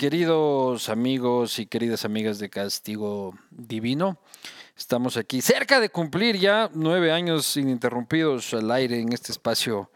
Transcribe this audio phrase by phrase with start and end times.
[0.00, 4.18] queridos amigos y queridas amigas de Castigo Divino.
[4.74, 9.90] Estamos aquí cerca de cumplir ya nueve años ininterrumpidos al aire en este espacio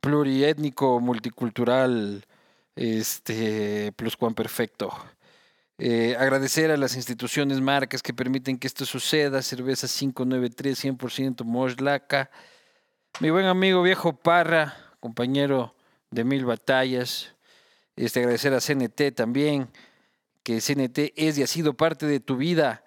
[0.00, 2.26] pluriétnico, multicultural,
[2.74, 3.92] este,
[4.34, 4.90] perfecto.
[5.78, 9.40] Eh, agradecer a las instituciones, marcas que permiten que esto suceda.
[9.40, 12.28] Cerveza 593, 100% Moslaca.
[13.20, 15.76] Mi buen amigo viejo Parra, compañero
[16.10, 17.37] de mil batallas.
[17.98, 19.68] Este, agradecer a CNT también,
[20.44, 22.84] que CNT es y ha sido parte de tu vida.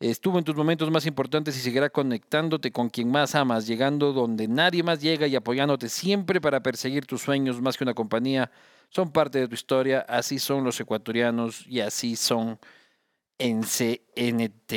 [0.00, 4.48] Estuvo en tus momentos más importantes y seguirá conectándote con quien más amas, llegando donde
[4.48, 8.50] nadie más llega y apoyándote siempre para perseguir tus sueños más que una compañía.
[8.90, 12.58] Son parte de tu historia, así son los ecuatorianos y así son
[13.38, 14.72] en CNT.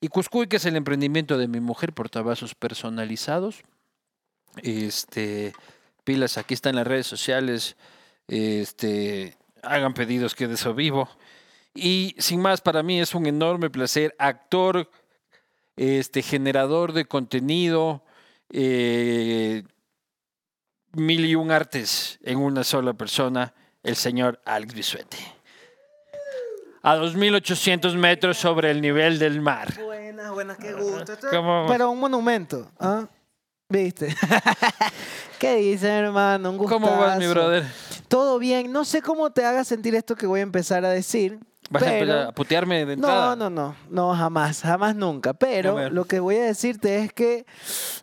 [0.00, 3.62] Y Cuscuy, que es el emprendimiento de mi mujer, portavasos personalizados.
[4.62, 5.52] Este,
[6.02, 7.76] pilas, aquí están las redes sociales.
[8.28, 11.08] Este, hagan pedidos que de eso vivo.
[11.74, 14.90] Y sin más, para mí es un enorme placer, actor,
[15.76, 18.04] este, generador de contenido,
[18.50, 19.62] eh,
[20.92, 25.18] mil y un artes en una sola persona, el señor Alex Bisuete.
[26.82, 29.72] A 2.800 metros sobre el nivel del mar.
[29.80, 31.16] Buena, buena, qué gusto.
[31.68, 33.06] Pero un monumento, ¿ah?
[33.68, 34.14] ¿Viste?
[35.38, 36.50] ¿Qué dices, hermano?
[36.50, 37.64] Un ¿Cómo vas, mi brother?
[38.12, 38.70] Todo bien.
[38.70, 41.38] No sé cómo te haga sentir esto que voy a empezar a decir.
[41.70, 43.34] ¿Vas a empezar a putearme de entrada?
[43.34, 45.32] No, no, no, no, jamás, jamás nunca.
[45.32, 47.46] Pero lo que voy a decirte es que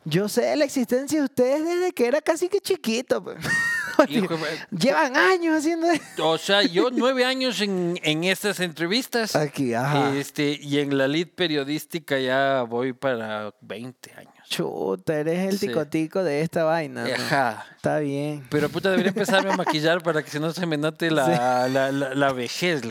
[0.06, 3.24] yo sé de la existencia de ustedes desde que era casi que chiquito.
[3.24, 3.38] pues.
[4.10, 4.36] Hijo
[4.72, 6.28] Llevan años haciendo esto.
[6.28, 9.36] O sea, yo nueve años en, en estas entrevistas.
[9.36, 10.16] Aquí, ajá.
[10.16, 14.39] Este, y en la lead periodística ya voy para 20 años.
[14.50, 15.68] Chuta, eres el Sí.
[15.68, 17.06] ticotico de esta vaina.
[17.08, 17.14] ¿no?
[17.14, 17.66] Ajá.
[17.76, 18.44] Está bien.
[18.50, 21.92] Pero puta, debería empezarme a maquillar para que si no se me note la, la,
[21.92, 22.82] la- la vejez.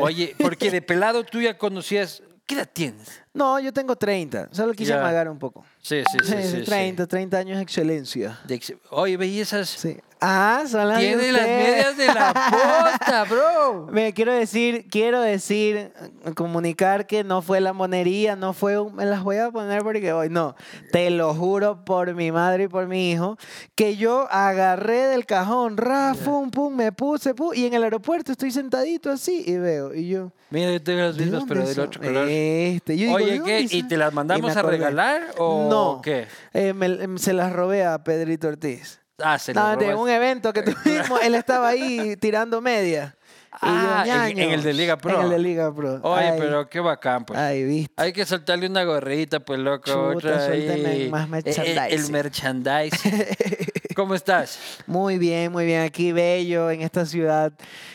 [0.00, 2.22] Oye, porque de pelado tú ya conocías.
[2.46, 3.08] ¿Qué edad tienes?
[3.32, 4.48] No, yo tengo 30.
[4.52, 5.00] Solo quise Ya.
[5.00, 5.64] amagar un poco.
[5.82, 6.32] Sí, sí, sí.
[6.32, 6.62] Sí, sí, sí.
[6.64, 8.38] 30, 30 años de excelencia.
[8.44, 9.68] De ex- Oye, bellezas.
[9.68, 9.96] Sí.
[10.24, 13.88] Ah, son las de Tiene las medias de la posta, bro.
[13.90, 15.92] Me quiero decir, quiero decir,
[16.36, 20.12] comunicar que no fue la monería, no fue un, me las voy a poner porque
[20.12, 20.54] hoy, no,
[20.92, 23.36] te lo juro por mi madre y por mi hijo,
[23.74, 28.30] que yo agarré del cajón, ra, pum, pum, me puse, pum, y en el aeropuerto
[28.30, 31.80] estoy sentadito así y veo, y yo, Mira, yo tengo las ¿de mismas, pero del
[31.80, 32.28] otro color.
[32.28, 33.66] Este, yo digo, ¿de Oye, ¿qué?
[33.76, 36.00] ¿Y te las mandamos a regalar o No.
[36.02, 36.26] qué?
[36.52, 39.00] Eh, me- em, se las robé a Pedrito Ortiz.
[39.18, 40.00] Ah, se No, las de robas.
[40.02, 43.14] un evento que tuvimos, él estaba ahí tirando media.
[43.60, 43.70] Y yo,
[44.14, 45.14] Ah, en- el de Liga Pro.
[45.14, 46.00] En el de Liga Pro.
[46.02, 47.38] Oye, Ay, pero qué bacán, pues.
[47.38, 47.92] Ay, viste.
[47.98, 49.84] Hay que soltarle una gorrita, pues, loco.
[49.84, 51.10] Chuta, otra suéltame ahí.
[51.10, 52.12] más Eh, eh, El merchandising.
[52.12, 53.12] merchandising.
[53.94, 54.58] ¿Cómo estás?
[54.86, 55.82] Muy bien, muy bien.
[55.82, 57.52] Aquí bello, en esta ciudad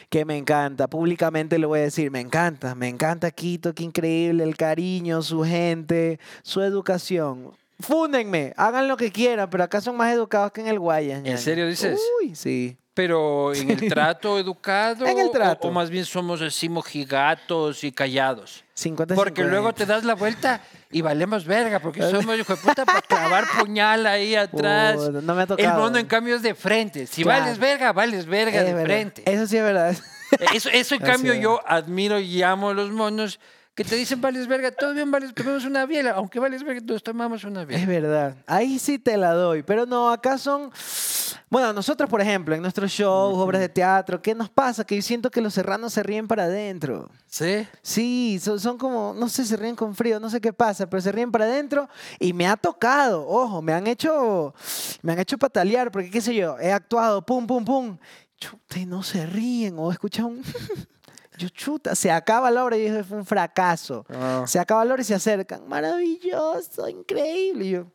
[0.09, 0.87] que me encanta.
[0.87, 2.75] Públicamente lo voy a decir, me encanta.
[2.75, 4.43] Me encanta Quito, qué increíble.
[4.43, 7.51] El cariño, su gente, su educación.
[7.79, 11.21] Fúndenme, hagan lo que quieran, pero acá son más educados que en el Guayas.
[11.21, 11.37] ñaño.
[11.37, 11.99] serio dices?
[12.21, 12.77] Uy, sí.
[12.95, 15.05] Pero en el trato educado.
[15.05, 15.67] En el o- trato.
[15.67, 18.63] O, más bien somos así mojigatos y callados.
[18.73, 22.85] 50 Porque luego te das la vuelta y valemos verga, porque somos hijo de puta
[22.85, 24.95] para clavar puñal ahí atrás.
[24.95, 25.79] Puta, no me ha El tocado.
[25.81, 27.05] mono, en cambio, es de frente.
[27.05, 27.41] Si Claro.
[27.43, 28.85] vales verga, vales verga Es de verdad.
[28.87, 29.23] frente.
[29.31, 29.95] Eso sí es verdad.
[30.53, 33.39] Eso, eso en cambio, yo admiro y amo a los monos
[33.77, 36.13] que te dicen, vales verga, todo bien, vales, tomemos una biela.
[36.13, 37.83] Aunque vales verga, todos tomamos una biela.
[37.83, 38.35] Es verdad.
[38.47, 39.61] Ahí sí te la doy.
[39.61, 40.71] Pero no, acá son.
[41.47, 44.83] Bueno, nosotros, por ejemplo, en nuestros shows, obras de teatro, ¿qué nos pasa?
[44.83, 47.11] Que yo siento que los serranos se ríen para adentro.
[47.27, 47.67] ¿Sí?
[47.83, 50.99] Sí, son, son como, no sé, se ríen con frío, no sé qué pasa, pero
[50.99, 51.87] se ríen para adentro
[52.19, 54.55] y me ha tocado, ojo, me han hecho,
[55.03, 57.97] me han hecho patalear, porque qué sé yo, he actuado, pum, pum, pum,
[58.39, 60.43] chuta, y no se ríen, o escuchan un,
[61.37, 64.05] yo chuta, se acaba la obra y fue un fracaso.
[64.09, 64.43] Ah.
[64.47, 67.85] Se acaba la hora y se acercan, maravilloso, increíble, y yo,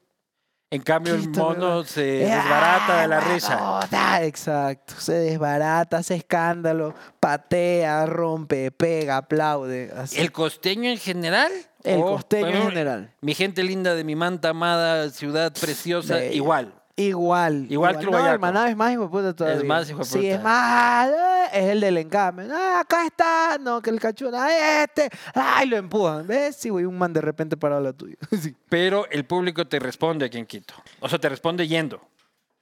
[0.70, 4.24] En cambio, el mono se desbarata de la Ah, risa.
[4.24, 9.92] Exacto, se desbarata, hace escándalo, patea, rompe, pega, aplaude.
[9.94, 10.18] así.
[10.18, 11.52] ¿El costeño en general?
[11.82, 13.14] El O, costeño en general.
[13.20, 16.72] Mi gente linda de mi manta amada, ciudad preciosa, igual.
[16.96, 17.66] Igual.
[17.70, 18.40] Igual que el No, el guayaco.
[18.40, 19.64] maná es más hijo de puta todavía.
[19.64, 20.28] más hijo de Sí, puta.
[20.28, 21.08] es más.
[21.08, 22.46] eh, Es el del encame.
[22.50, 23.58] Ah, acá está.
[23.60, 24.82] No, que el cachuna.
[24.82, 25.08] Este.
[25.34, 26.26] Ay, lo empujan.
[26.26, 26.56] ¿Ves?
[26.56, 28.16] Sí, güey, un man de repente parado a la tuya.
[28.40, 28.54] Sí.
[28.68, 30.74] Pero el público te responde aquí en Quito.
[31.00, 32.00] O sea, te responde yendo.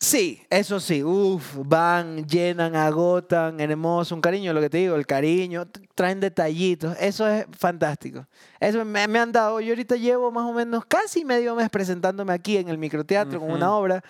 [0.03, 5.05] Sí, eso sí, uff, van, llenan, agotan, hermoso, un cariño, lo que te digo, el
[5.07, 8.27] cariño, traen detallitos, eso es fantástico.
[8.59, 12.33] Eso me, me han dado, yo ahorita llevo más o menos casi medio mes presentándome
[12.33, 14.03] aquí en el microteatro con una obra.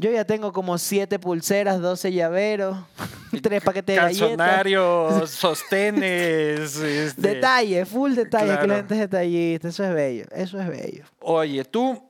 [0.00, 2.78] Yo ya tengo como siete pulseras, 12 llaveros,
[3.42, 5.30] tres paquetes de galletas.
[5.30, 6.76] Sostenes.
[6.76, 7.20] este.
[7.20, 8.66] Detalle, full detalle, que Claro.
[8.68, 11.04] la gente es detallista, eso es bello, eso es bello.
[11.18, 12.00] Oye, tú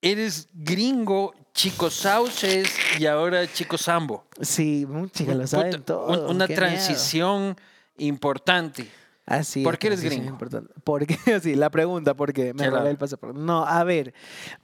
[0.00, 2.68] eres gringo, chico sauces
[3.00, 4.26] y ahora chico sambo.
[4.40, 6.06] Sí, chicas, lo saben Puta, todo.
[6.28, 6.66] un- una qué miedo.
[6.66, 7.56] transición
[7.98, 8.88] importante.
[9.26, 10.28] Así ¿Por qué eres gringo?
[10.28, 10.72] importante.
[10.84, 11.16] ¿Por qué?
[11.42, 12.54] Sí, la pregunta, ¿por qué?
[12.54, 12.76] Me Claro.
[12.78, 13.38] robé el pasaporte.
[13.38, 14.14] No, a ver,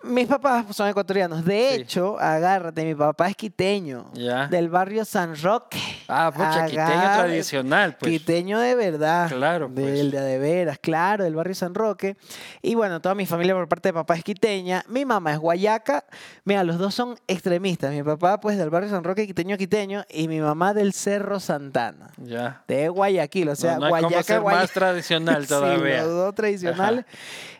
[0.04, 1.44] mis papás son ecuatorianos.
[1.44, 1.80] De Sí.
[1.82, 4.46] hecho, agárrate, mi papá es quiteño, Ya.
[4.46, 5.78] del barrio San Roque.
[6.06, 6.86] Ah, pucha, quiteño
[7.18, 8.12] tradicional, pues.
[8.12, 9.28] Quiteño de verdad.
[9.28, 9.84] Claro, pues.
[9.84, 12.16] Del de, de veras, claro, del barrio San Roque.
[12.62, 14.84] Y bueno, toda mi familia por parte de papá es quiteña.
[14.88, 16.04] Mi mamá es guayaca.
[16.44, 17.92] Mira, los dos son extremistas.
[17.92, 20.04] Mi papá, pues, del barrio San Roque, quiteño, quiteño.
[20.08, 22.10] Y mi mamá del Cerro Santana.
[22.18, 22.62] Ya.
[22.68, 26.02] De Guayaquil, o sea, no, no Guayaca, más tradicional Sí, todavía.
[26.02, 27.04] los dos tradicionales.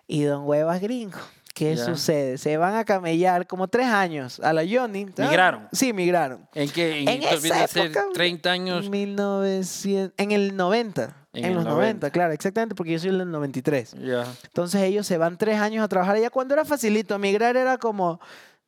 [0.07, 1.19] Y Don Huevas gringo.
[1.55, 1.85] ¿Qué Ya.
[1.85, 2.39] sucede?
[2.39, 5.07] Se van a camellar como tres años a la Johnny.
[5.15, 5.31] ¿sabes?
[5.31, 5.69] ¿Migraron?
[5.71, 6.49] Sí, migraron.
[6.55, 7.01] ¿En qué?
[7.03, 8.89] ¿En, En entonces esa época, 30 años?
[8.89, 11.15] 1900, en el 90.
[11.35, 11.75] En En, el los 90.
[11.83, 13.95] 90, claro, exactamente, porque yo soy del 93.
[14.01, 14.27] Ya.
[14.45, 16.31] Entonces ellos se van tres años a trabajar allá.
[16.31, 18.19] Cuando era facilito, migrar era como,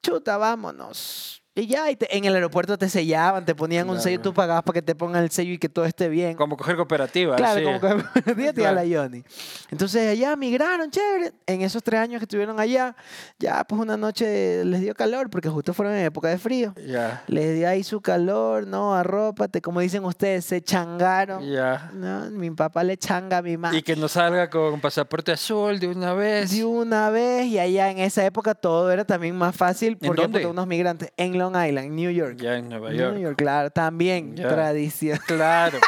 [0.03, 1.43] chuta, vámonos.
[1.57, 4.31] Y ya, y te- en el aeropuerto te sellaban, te ponían un sello, Claro.
[4.31, 6.35] tú pagabas para que te pongan el sello y que todo esté bien.
[6.37, 7.37] Como coger cooperativa.
[7.37, 7.65] Claro, sí.
[7.65, 9.03] como que fíjate a la Claro.
[9.05, 9.23] Johnny.
[9.71, 11.33] Entonces allá migraron, chévere.
[11.47, 12.97] En esos tres años que estuvieron allá,
[13.39, 16.75] ya pues una noche les dio calor, porque justo fueron en época de frío.
[16.89, 17.23] Ya.
[17.29, 21.49] Les dio ahí su calor, no, arrópate, como dicen ustedes, se changaron.
[21.49, 21.91] Ya.
[21.95, 23.77] No, mi papá le changa a mi mamá.
[23.77, 26.51] Y que nos salga con pasaporte azul de una vez.
[26.51, 29.97] De una vez, y allá en esa época todo era también más fácil.
[29.97, 30.23] ¿Por qué?
[30.23, 30.39] dónde?
[30.41, 32.37] Porque unos migrantes en Long Island, New York.
[32.39, 33.19] Ya en Nueva New York.
[33.19, 34.49] York, claro, también Ya.
[34.49, 35.19] tradición.
[35.27, 35.79] Claro.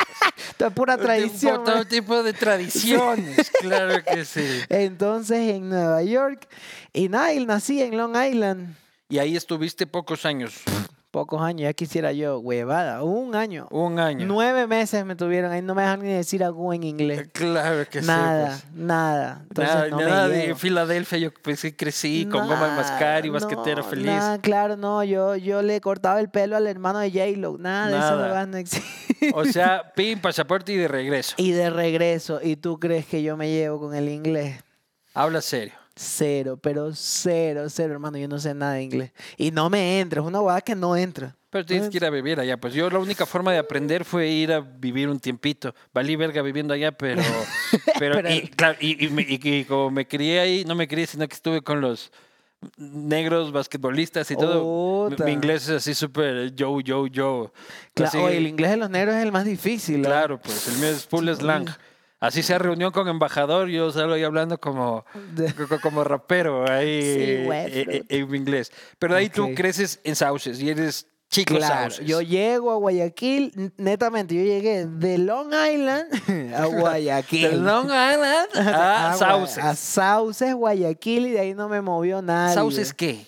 [0.75, 1.65] Pura tradición.
[1.65, 1.89] Todo man.
[1.89, 3.51] tipo de tradiciones.
[3.61, 4.47] Claro que sí.
[4.69, 6.47] Entonces en Nueva York,
[6.93, 8.75] y nada, nací en Long Island.
[9.09, 10.63] Y ahí estuviste pocos años.
[11.17, 13.69] Pocos años, ya quisiera yo, huevada, un año.
[13.71, 14.27] Un año.
[14.27, 17.31] Nueve meses me tuvieron ahí, no me dejan ni decir algo en inglés.
[17.33, 18.65] Claro que nada, sí.
[18.67, 18.75] pues.
[18.75, 19.41] nada.
[19.49, 20.55] Entonces Nada, no nada de.
[20.55, 24.05] Filadelfia, yo pues sí crecí con goma de mascar y Nada, basquetera no, feliz.
[24.05, 27.97] nada, claro, no, yo, yo le cortaba el pelo al hermano de J-Lo, nada, de
[27.97, 28.45] eso Nada.
[28.45, 29.33] no existe.
[29.33, 31.35] O sea, pin, pasaporte y de regreso.
[31.39, 34.63] Y de regreso, ¿y tú crees que yo me llevo con el inglés?
[35.15, 35.73] Habla serio.
[35.99, 39.13] Cero, pero cero, cero, hermano, yo no sé nada de inglés.
[39.39, 41.35] Y no me entra, es una huevada que no entra.
[41.49, 42.59] Pero tienes que ir a vivir allá.
[42.59, 45.75] Pues yo la única forma de aprender fue ir a vivir un tiempito.
[45.95, 47.23] Valí verga viviendo allá, pero...
[47.99, 51.35] pero, Pero- y, claro, y, y como me crié ahí, no me crié, sino que
[51.35, 52.13] estuve con los
[52.77, 55.09] negros basquetbolistas y todo.
[55.11, 57.53] Mi, mi inglés es así súper yo, yo, yo.
[57.95, 60.05] Cla- Así- oye, el inglés de los negros es el más difícil.
[60.05, 60.09] ¿ah?
[60.09, 61.69] Claro, pues el mío es full slang.
[62.19, 65.05] Así sea reunión con embajador, yo salgo ahí hablando como,
[65.83, 68.73] como rapero ahí Sí, eh, eh, en inglés.
[68.99, 72.07] Pero de ahí tú creces en Sauces y eres chico Claro, Sauces.
[72.07, 77.51] yo llego a Guayaquil, netamente, yo llegué de Long Island a Guayaquil.
[77.51, 79.65] De Long Island a Gua- Sauces.
[79.65, 82.55] A Sauces, Guayaquil, y de ahí no me movió nadie.
[82.55, 83.27] ¿Sauces qué?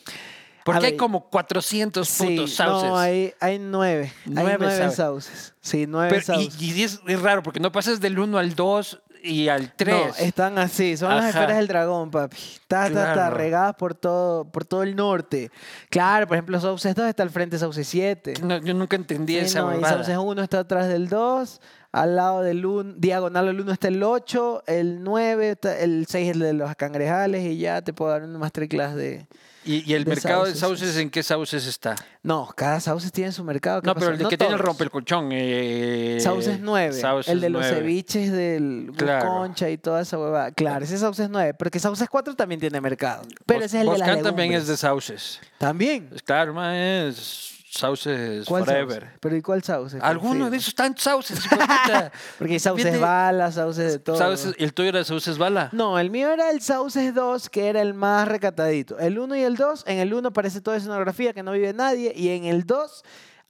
[0.72, 2.88] Porque hay como 400 Sí, puntos Sauces.
[2.90, 4.12] no, hay, hay nueve.
[4.26, 5.54] Nueve hay nueve sauces.
[5.60, 6.62] Sí, nueve Pero- y sauces.
[6.62, 9.96] y es, es raro porque no pasas del 1 al 2 y al 3.
[9.96, 11.28] No, están así, son las Ajá.
[11.30, 12.36] esferas del dragón, papi.
[12.36, 13.36] Está, está, está, Claro.
[13.36, 15.50] regadas por todo, por todo el norte.
[15.90, 18.34] Claro, por ejemplo, Sauces 2 está al frente de Sauces 7.
[18.42, 19.82] No, yo nunca entendí Sí, esa no, y.
[19.82, 21.60] Sauces 1 está atrás del 2,
[21.90, 26.28] al lado del 1, diagonal al 1 está el 8, el 9, está- el 6
[26.28, 29.26] es el de los cangrejales y ya te puedo dar un masterclass de...
[29.68, 30.80] ¿Y, y el de mercado de sauces.
[30.88, 31.94] sauces en qué sauces está?
[32.22, 33.82] No, cada Sauces tiene su mercado.
[33.82, 34.12] ¿qué No, pero pasó?
[34.12, 34.66] el de No que tiene el todos.
[34.66, 35.28] rompe el colchón.
[35.32, 37.76] Eh, Sauces 9, Sauces el de los 9.
[37.76, 39.28] ceviches del Claro.
[39.28, 40.52] concha y toda esa huevada.
[40.52, 43.22] Claro, ese Sauces 9, porque Sauces 4 también tiene mercado.
[43.46, 45.40] Pero Bos- ese es el de las Boscan también es de sauces.
[45.58, 46.08] ¿También?
[46.14, 49.02] Es Claro, man, es sauces ¿Cuál forever.
[49.02, 49.16] sauce?
[49.20, 50.02] ¿Pero y cuál Sauces?
[50.02, 50.50] Alguno Confirma.
[50.50, 51.40] de esos tantos sauces.
[52.38, 54.16] Porque hay Sauces Viene- balas, Sauces de todo.
[54.18, 55.68] Sauces- el tuyo era sauces bala.
[55.72, 58.98] No, el mío era el Sauces 2, que era el más recatadito.
[58.98, 62.12] El 1 y el 2, en el 1 parece toda escenografía que no vive nadie,
[62.16, 63.02] y en el 2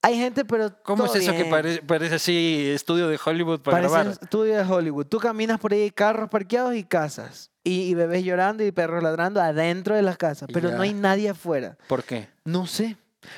[0.03, 0.73] hay gente, pero.
[0.85, 1.51] ¿Cómo es eso que bien.
[1.51, 4.13] parece, parece así estudio de Hollywood para Parece grabar?
[4.23, 5.07] estudio de Hollywood.
[5.07, 7.51] Tú caminas por ahí, hay carros parqueados y casas.
[7.65, 10.49] Y, y bebés llorando y perros ladrando adentro de las casas.
[10.55, 10.77] Pero Ya.
[10.77, 11.77] no hay nadie afuera.
[11.89, 12.29] ¿Por qué?
[12.45, 12.97] No sé.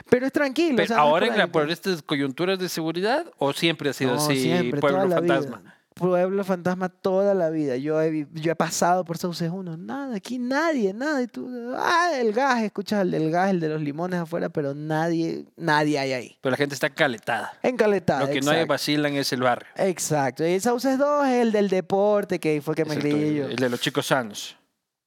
[0.08, 0.74] Pero es tranquilo.
[0.74, 3.92] o Pero no es ¿Ahora en por por estas coyunturas de seguridad o siempre ha
[3.92, 5.34] sido No, así siempre, pueblo la vida.
[5.36, 5.76] fantasma?
[6.00, 7.76] pueblo fantasma toda la vida.
[7.76, 9.76] Yo he, yo he pasado por Sauces 1.
[9.76, 11.20] Nada, aquí nadie, nada.
[11.22, 14.74] Y tú, ah, el gas, escuchas el del gas, el de los limones afuera, pero
[14.74, 16.38] nadie, nadie hay ahí.
[16.40, 17.52] Pero la gente está caletada.
[17.62, 18.20] Encaletada.
[18.20, 19.68] Lo que no hay vacilan es el barrio.
[19.76, 20.46] Exacto.
[20.46, 23.44] Y Sauces 2 es el del deporte, que fue que me crié yo.
[23.48, 24.56] el de los chicos sanos.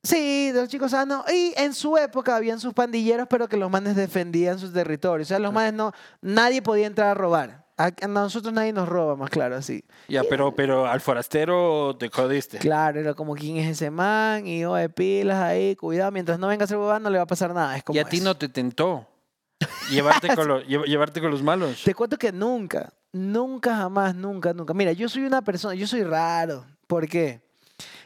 [0.03, 1.23] Sí, de los chicos sanos.
[1.31, 5.27] Y en su época habían sus pandilleros, pero que los manes defendían sus territorios.
[5.27, 7.63] O sea, los manes no, nadie podía entrar a robar.
[7.77, 9.83] A nosotros nadie nos roba, más claro, así.
[10.07, 12.59] Ya, pero, pero al forastero te jodiste.
[12.59, 16.47] Claro, era como quién es ese man y oh, de pilas ahí, cuidado, mientras no
[16.47, 17.75] venga a ser huevón no le va a pasar nada.
[17.75, 19.07] Es como Y a ti no te tentó
[19.89, 21.81] llevarte con, los, lle- llevarte con los malos.
[21.83, 24.73] Te cuento que nunca, nunca, jamás, nunca, nunca.
[24.75, 26.65] Mira, yo soy una persona, yo soy raro.
[26.85, 27.41] ¿Por qué?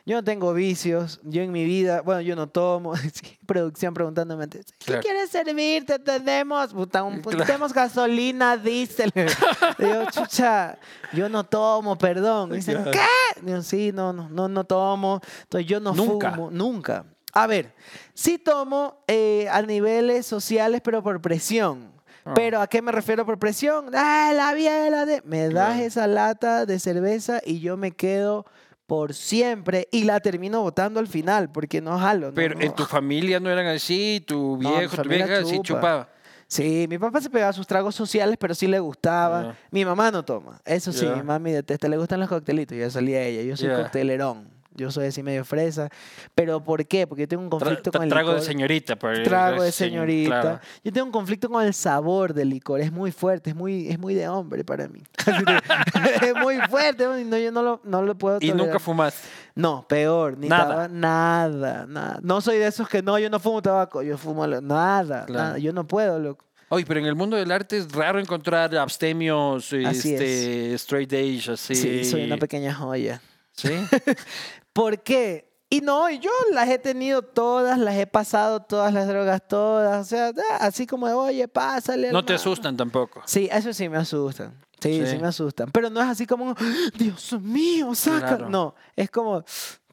[0.08, 2.94] Yo no tengo vicios, yo en mi vida, bueno, yo no tomo.
[3.14, 5.02] Sí, producción preguntándome ¿qué Claro.
[5.02, 6.00] quieres servirte?
[6.00, 7.44] Tenemos, puta, un- Claro.
[7.46, 9.12] tenemos gasolina, diésel.
[9.78, 10.78] Digo, chucha,
[11.12, 12.52] yo no tomo, perdón.
[12.52, 12.86] Dicen.
[12.90, 13.02] ¿qué?
[13.42, 15.20] Digo, sí, no, no, no, no tomo.
[15.42, 16.32] Entonces yo no Nunca.
[16.32, 17.04] fumo, nunca.
[17.34, 17.76] A ver,
[18.14, 21.92] sí tomo eh, a niveles sociales, pero por presión.
[22.24, 22.32] Ah.
[22.34, 23.92] Pero ¿a qué me refiero por presión?
[23.94, 25.22] ¡Ah, la biela de...
[25.26, 28.46] Me das esa lata de cerveza y yo me quedo
[28.88, 32.28] por siempre y la termino botando al final porque no jalo.
[32.28, 32.62] no, Pero no.
[32.62, 35.64] en tu familia no eran así, tu viejo, tu familia vieja sí chupa.
[35.64, 36.10] chupaba.
[36.50, 39.54] Sí, mi papá se pegaba sus tragos sociales, pero sí le gustaba.
[39.70, 40.62] Mi mamá no toma.
[40.64, 42.78] Eso sí, mi mami detesta, le gustan los coctelitos.
[42.78, 43.42] Ya salía ella.
[43.44, 44.48] Yo soy coctelerón.
[44.78, 45.90] Yo soy así medio fresa.
[46.36, 47.06] ¿Pero por qué?
[47.08, 48.48] Porque yo tengo un conflicto tra- con el trago de licor.
[48.48, 48.96] señorita.
[48.96, 50.42] trago de es señor- señorita.
[50.42, 50.60] claro.
[50.84, 52.80] Yo tengo un conflicto con el sabor del licor.
[52.80, 55.02] Es muy fuerte, es muy, es muy de hombre para mí.
[56.22, 57.06] es muy fuerte.
[57.06, 58.58] No, yo no lo, no lo puedo Y tolerar.
[58.68, 59.28] nunca fumaste.
[59.56, 60.38] No, peor.
[60.38, 60.88] Ni Nada.
[60.88, 62.20] nada, nada.
[62.22, 64.04] No soy de esos que no, yo no fumo tabaco.
[64.04, 65.34] Yo fumo nada, Claro.
[65.34, 65.58] nada.
[65.58, 66.46] Yo no puedo, loco.
[66.70, 71.50] Oye, pero en el mundo del arte es raro encontrar abstemios, Así este, straight edge,
[71.54, 71.74] así.
[71.76, 73.22] Sí, soy una pequeña joya.
[73.54, 73.70] ¿Sí?
[74.78, 75.50] ¿Por qué?
[75.72, 80.06] Y no, yo las he tenido todas, las he pasado todas las drogas, todas.
[80.06, 82.12] O sea, así como de, oye, pásale.
[82.12, 82.36] No te hermano".
[82.52, 83.24] asustan tampoco.
[83.26, 84.64] Sí, eso sí me asustan.
[84.80, 85.18] Sí, sí, Sí.
[85.18, 85.72] me asustan.
[85.72, 88.28] Pero no es así como, "Ah, Dios mío, saca.
[88.38, 88.50] Claro.
[88.52, 89.44] No, es como,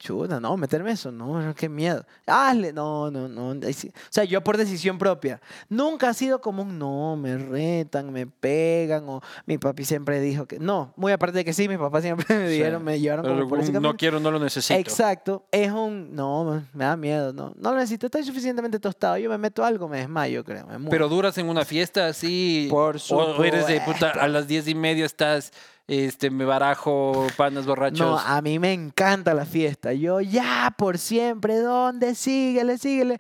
[0.05, 2.05] chuta, no, meterme eso, no, qué miedo.
[2.27, 3.49] Hazle, no, no, no.
[3.51, 3.73] O
[4.11, 5.41] sea, yo por decisión propia.
[5.71, 10.45] Nunca ha sido como un, no, me retan, me pegan, o mi papi siempre dijo
[10.47, 12.53] que, no, muy aparte de que sí, mis papás siempre me Sí.
[12.59, 14.79] dijeron, me llevaron Pero como por ese no quiero, no lo necesito.
[14.79, 19.31] Exacto, es un, no, me da miedo, no, no lo necesito, estoy suficientemente tostado, yo
[19.31, 20.91] me meto algo, me desmayo, creo, me.
[20.91, 22.67] Pero duras en una fiesta así.
[22.71, 24.21] Por o- O eres de puta, supuesto.
[24.21, 25.51] a las diez y media estás,
[25.87, 28.01] este, me barajo, panas borrachos.
[28.01, 29.93] No, a mí me encanta la fiesta.
[29.93, 32.15] Yo ya por siempre, ¿dónde?
[32.15, 33.19] Síguele, síguele.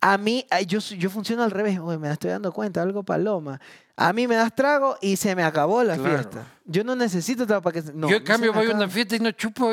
[0.00, 1.78] A mí, yo, yo funciono al revés.
[1.78, 3.60] Uy, me estoy dando cuenta, algo paloma.
[3.96, 6.10] A mí me das trago y se me acabó la Claro.
[6.18, 6.46] fiesta.
[6.64, 7.82] Yo no necesito trago para que...
[7.82, 9.70] se- No, Yo no en cambio voy a una fiesta y no chupo.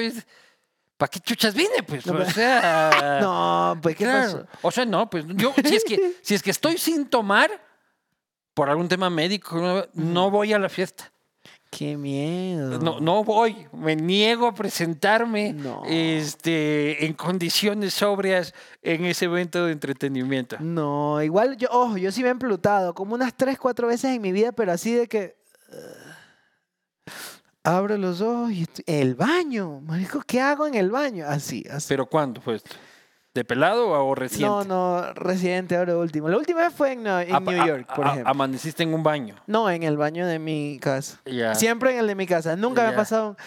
[0.97, 1.81] ¿Para qué chuchas vine?
[1.87, 3.17] Pues, No, o sea.
[3.21, 4.45] No, pues, ¿qué claro.
[4.45, 4.47] pasó?
[4.61, 7.49] O sea, no, pues yo, si es que, si es que estoy sin tomar,
[8.53, 11.11] por algún tema médico, no voy a la fiesta.
[11.71, 12.79] Qué miedo.
[12.79, 15.83] No, no voy, me niego a presentarme No.
[15.85, 20.57] este, en condiciones sobrias en ese evento de entretenimiento.
[20.59, 24.21] No, igual yo, ojo, yo sí me he emplutado como unas tres, cuatro veces en
[24.21, 25.37] mi vida, pero así de que...
[25.69, 27.11] uh,
[27.63, 28.83] abro los ojos y estoy...
[28.87, 31.25] El baño, marico, ¿qué hago en el baño?
[31.27, 31.85] Así, así.
[31.89, 32.63] ¿Pero cuándo, pues?
[33.33, 34.47] ¿De pelado o reciente?
[34.47, 36.29] No, no, reciente, ahora último.
[36.29, 38.31] La última vez fue en, A- New York, por a- ejemplo.
[38.31, 39.35] Amaneciste en un baño.
[39.45, 41.21] No, en el baño de mi casa.
[41.53, 42.55] Siempre en el de mi casa.
[42.55, 43.37] Nunca me ha pasado.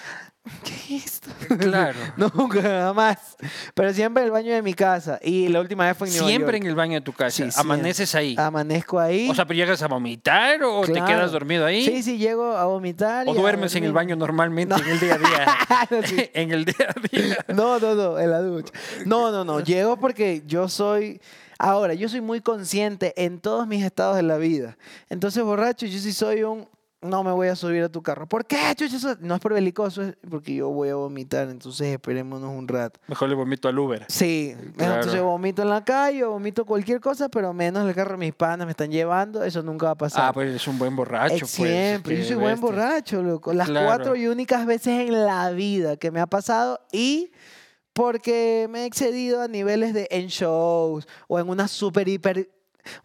[0.65, 1.31] ¿Qué es esto?
[1.59, 1.97] Claro.
[2.17, 3.37] Nunca, jamás.
[3.75, 5.21] Pero siempre en el baño de mi casa.
[5.23, 6.65] Y la última vez fue en Nueva Siempre York.
[6.65, 7.49] en el baño de tu casa.
[7.51, 7.61] Sí.
[7.61, 8.35] Amaneces ahí.
[8.37, 9.29] Amanezco ahí.
[9.31, 11.07] O sea, pero llegas a vomitar o te Claro.
[11.07, 11.85] quedas dormido ahí.
[11.85, 13.29] Sí, sí, llego a vomitar.
[13.29, 14.83] O y a duermes en el baño normalmente No.
[14.83, 15.47] en el día a día.
[15.91, 16.31] No, sí.
[16.35, 17.37] en el día a día.
[17.49, 18.73] No, no, no, en la ducha.
[19.07, 19.61] No, no, no.
[19.61, 21.21] Llego porque yo soy.
[21.59, 24.77] Ahora, yo soy muy consciente en todos mis estados de la vida.
[25.09, 26.69] Entonces, borracho, yo sí soy un.
[27.02, 28.28] No me voy a subir a tu carro.
[28.28, 28.56] ¿Por qué,
[29.21, 31.49] no es por belicoso, es porque yo voy a vomitar.
[31.49, 33.00] Entonces, esperémonos un rato.
[33.09, 34.04] Mejor le vomito al Uber.
[34.09, 34.94] Sí, Claro.
[34.94, 38.66] entonces vomito en la calle, vomito cualquier cosa, pero menos el carro de mis panas
[38.66, 39.42] me están llevando.
[39.42, 40.25] Eso nunca va a pasar.
[40.28, 41.35] Ah, pues es un buen borracho.
[41.35, 42.66] Eh, pues, Siempre, yo soy buen bestia.
[42.71, 43.52] borracho, loco.
[43.52, 43.87] Las Claro.
[43.87, 47.32] cuatro y únicas veces en la vida que me ha pasado y
[47.92, 52.49] porque me he excedido a niveles de en shows o en una super hiper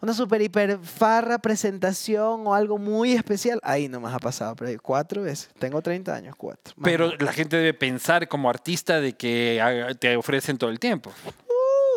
[0.00, 3.58] una super hiper farra presentación o algo muy especial.
[3.62, 5.50] Ahí no me ha pasado, pero cuatro veces.
[5.58, 6.74] Tengo 30 años, cuatro.
[6.76, 7.16] más Pero nada.
[7.24, 11.10] la gente debe pensar como artista de que haga- te ofrecen todo el tiempo.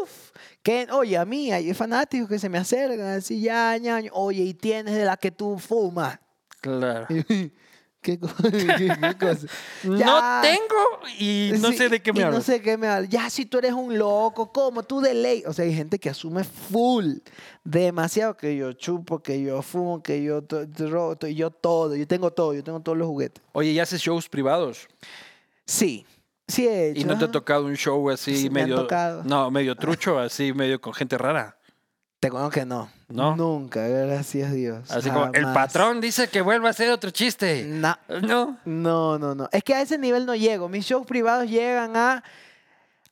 [0.04, 0.32] Uf,
[0.64, 4.54] que, oye, a mí hay fanáticos que se me acercan así, ya, ñaño, oye, y
[4.54, 6.20] tienes de la que tú fumas.
[6.62, 7.08] Claro.
[8.01, 9.46] ¿Qué, co- qué- qué cosa?
[9.84, 12.39] No tengo y no Sí, sé de qué me hablas.
[12.39, 13.10] No sé de qué me hablas.
[13.10, 14.81] Ya, si tú eres un loco, ¿cómo?
[14.84, 15.43] Tú de ley.
[15.46, 17.17] O sea, hay gente que asume full,
[17.63, 21.96] demasiado que yo chupo, que yo fumo, que yo to- drogo, to- yo todo.
[21.96, 23.43] Yo tengo todo, yo tengo todos los juguetes.
[23.53, 24.88] Oye, ¿y haces shows privados?
[25.65, 26.05] Sí,
[26.48, 27.01] sí he hecho.
[27.01, 28.81] ¿Y no te ha tocado un show así Sí, me han medio...
[28.81, 29.24] tocado.
[29.24, 31.58] No, medio trucho, así medio con gente rara?
[32.22, 32.88] Te conozco que no.
[33.10, 33.36] ¿No?
[33.36, 34.92] Nunca, gracias a Dios.
[34.92, 37.66] Así como, el patrón dice que vuelva a hacer otro chiste.
[37.68, 38.58] No, No.
[38.63, 39.50] no, no, no.
[39.51, 40.70] Es que a ese nivel no llego.
[40.70, 42.24] Mis shows privados llegan a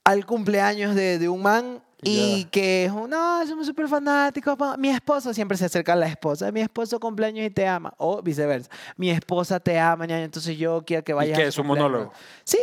[0.04, 4.56] al cumpleaños de, de un man y que es un, no, somos súper fanáticos.
[4.56, 4.78] pa".
[4.78, 6.52] Mi esposo siempre se acerca a la esposa.
[6.52, 7.92] Mi esposo cumpleaños y te ama.
[7.98, 8.70] O viceversa.
[8.96, 11.62] Mi esposa te ama, ñaño, entonces yo quiero que ¿Y vayas qué a es su
[11.62, 11.92] un cumpleaños".
[11.92, 12.14] monólogo?
[12.44, 12.60] Sí,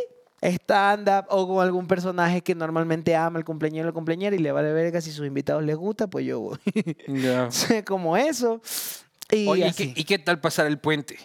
[0.47, 4.53] stand-up o con algún personaje que normalmente ama el cumpleañero o la cumpleañera y le
[4.53, 6.59] vale verga si sus invitados les gusta, pues yo voy.
[7.50, 8.61] Sí, como eso.
[9.31, 9.93] Y Oye, ¿y así.
[9.95, 11.19] qué, y qué tal pasar el puente?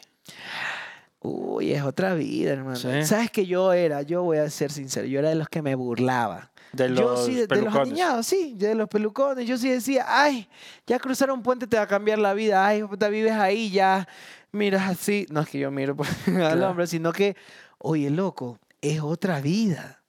[1.24, 2.76] Uy, es otra vida, hermano.
[2.76, 3.04] Sí.
[3.06, 4.02] ¿Sabes que yo era?
[4.02, 6.50] Yo voy a ser sincero, yo era de los que me burlaba.
[6.74, 9.46] De yo los sí, de, de los aniñados, sí, de los pelucones.
[9.46, 10.48] Yo sí decía, ay,
[10.88, 12.66] ya cruzar un puente te va a cambiar la vida.
[12.66, 14.08] Ay, puta, vives ahí, ya
[14.52, 15.28] miras así.
[15.30, 16.70] No es que yo miro por- al Claro.
[16.70, 17.36] hombre, sino que,
[17.78, 20.04] oye, loco, es otra vida.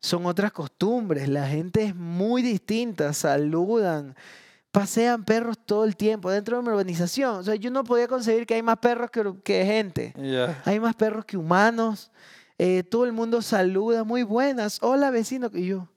[0.00, 1.28] Son otras costumbres.
[1.28, 3.12] La gente es muy distinta.
[3.12, 4.14] Saludan.
[4.70, 7.36] Pasean perros todo el tiempo dentro de mi urbanización.
[7.36, 10.14] O sea, yo no podía concebir que hay más perros que, que gente.
[10.64, 12.10] Hay más perros que humanos.
[12.58, 14.78] Eh, todo el mundo saluda, muy buenas.
[14.82, 15.50] Hola, vecino.
[15.52, 15.88] Y yo,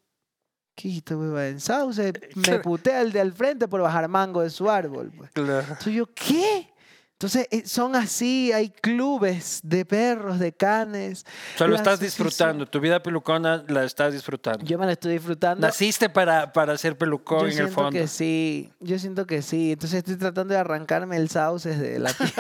[0.76, 2.14] quito, hueva en sauce.
[2.36, 5.12] Me putea el de al frente por bajar mango de su árbol.
[5.16, 5.32] pues.
[5.32, 5.62] Claro.
[5.62, 6.70] Entonces yo, ¿qué?
[7.16, 11.26] Entonces eh, son así, hay clubes de perros, de canes.
[11.56, 12.66] O sea, lo estás disfrutando.
[12.66, 14.66] Tu vida pelucona la estás disfrutando.
[14.66, 15.66] Yo me la estoy disfrutando.
[15.66, 17.92] Naciste para, para ser pelucón Yo en el siento fondo.
[17.92, 19.72] que sí, yo siento que sí.
[19.72, 22.34] Entonces estoy tratando de arrancarme el sauce de la piel.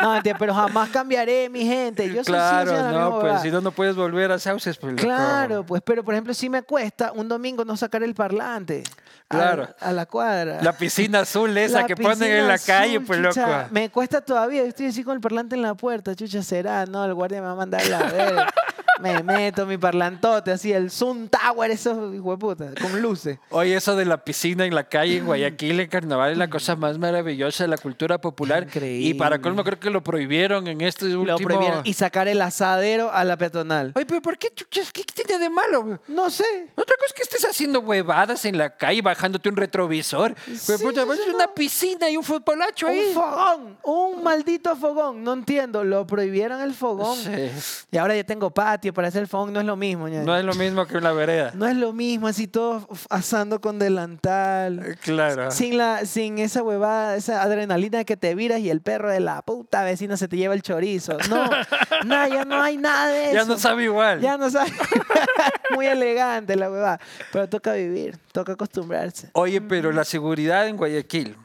[0.00, 2.08] No, pero jamás cambiaré, mi gente.
[2.08, 5.04] Yo soy claro, misma no, pues si no, no puedes volver a sauces, pues, loco.
[5.04, 8.84] Claro, pues, pero por ejemplo, sí me cuesta un domingo no sacar el parlante.
[9.28, 9.68] Claro.
[9.80, 10.62] A, la cuadra.
[10.62, 13.68] La piscina azul esa La que ponen en la calle, pues chucha, loco.
[13.72, 17.04] Me cuesta todavía, yo estoy así con el parlante en la puerta, chucha, será, no,
[17.04, 18.48] el guardia me va a mandar la verga.
[19.00, 23.38] me meto mi parlantote, así, el Zoom Tower, esos hueputas, con luces.
[23.50, 26.76] Oye, eso de la piscina en la calle en Guayaquil, en carnaval, es la cosa
[26.76, 28.66] más maravillosa de la cultura popular.
[28.74, 29.78] Y para colmo, Increíble.
[29.78, 31.24] creo que lo prohibieron en este último.
[31.24, 31.80] Lo prohibieron.
[31.84, 33.92] Y sacar el asadero a la peatonal.
[33.94, 34.92] Oye, pero ¿por qué chuchas?
[34.92, 36.00] ¿Qué tiene de malo?
[36.08, 36.44] No sé.
[36.74, 40.34] Otra cosa es que estés haciendo huevadas en la calle, bajándote un retrovisor.
[40.46, 41.34] Sí, puta, es no.
[41.34, 43.06] una piscina y un futbolacho ahí.
[43.08, 45.22] Un fogón, un maldito fogón.
[45.22, 47.16] No entiendo, lo prohibieron el fogón.
[47.16, 47.86] Sí.
[47.90, 50.08] Y ahora ya tengo patio para hacer el fogón, no es lo mismo.
[50.08, 50.24] ñaño.
[50.24, 51.52] No es lo mismo que una vereda.
[51.54, 54.98] No es lo mismo, así todos uf, asando con delantal.
[55.02, 55.50] Claro.
[55.50, 59.42] Sin, la, sin esa huevada, esa adrenalina que te viras y el perro de la
[59.42, 61.16] puta vecina se te lleva el chorizo.
[61.30, 61.48] No,
[62.04, 63.34] nada, ya no hay nada de eso.
[63.34, 64.20] Ya no sabe igual.
[64.20, 64.72] Ya no sabe.
[65.74, 67.00] Muy elegante la huevada.
[67.32, 69.30] Pero toca vivir, toca acostumbrarse.
[69.32, 71.36] Oye, pero la seguridad en Guayaquil,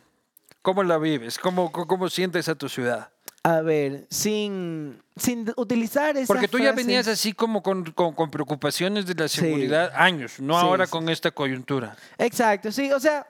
[0.62, 1.38] ¿cómo la vives?
[1.38, 3.10] ¿Cómo, cómo, cómo sientes a tu ciudad?
[3.44, 8.14] A ver, sin, sin utilizar esa Porque tú ya frase- venías así como con, con-
[8.14, 9.40] con preocupaciones de la Sí.
[9.42, 11.96] seguridad años, no Sí, ahora sí, con esta coyuntura.
[12.18, 12.92] Exacto, sí.
[12.92, 13.26] O sea,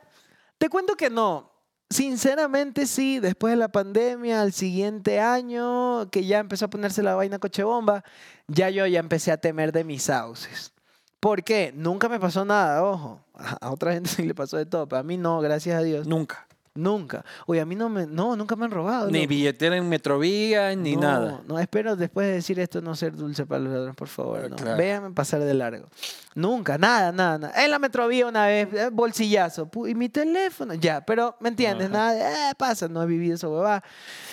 [0.57, 1.51] te cuento que no.
[1.91, 7.15] Sinceramente sí, después de la pandemia, al siguiente año, que ya empezó a ponerse la
[7.15, 8.03] vaina coche bomba,
[8.47, 10.71] ya yo ya empecé a temer de mis sauces.
[11.19, 11.71] ¿Por qué?
[11.75, 13.21] Nunca me pasó nada, ojo.
[13.61, 16.07] A otra gente sí le pasó de todo, pero a mí no, gracias a Dios.
[16.07, 16.47] Nunca.
[16.79, 17.25] Nunca.
[17.45, 19.11] Oye, a mí no me, no, nunca me han robado.
[19.11, 21.41] Ni billetera en Metrovía, ni no, nada.
[21.47, 24.41] No, espero después de decir esto no ser dulce para los ladrones, por favor.
[24.45, 24.55] Ah, No.
[24.55, 24.77] claro.
[24.77, 25.87] Véanme pasar de largo.
[26.35, 27.63] Nunca, nada, nada, nada.
[27.65, 29.69] En la metrovía una vez, eh, bolsillazo.
[29.87, 31.01] Y mi teléfono, ya.
[31.01, 31.87] Pero, ¿me entiendes?
[31.89, 31.97] Ajá.
[31.97, 33.83] Nada de, eh, pasa, no he vivido eso, huevada.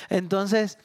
[0.09, 0.79] Entonces,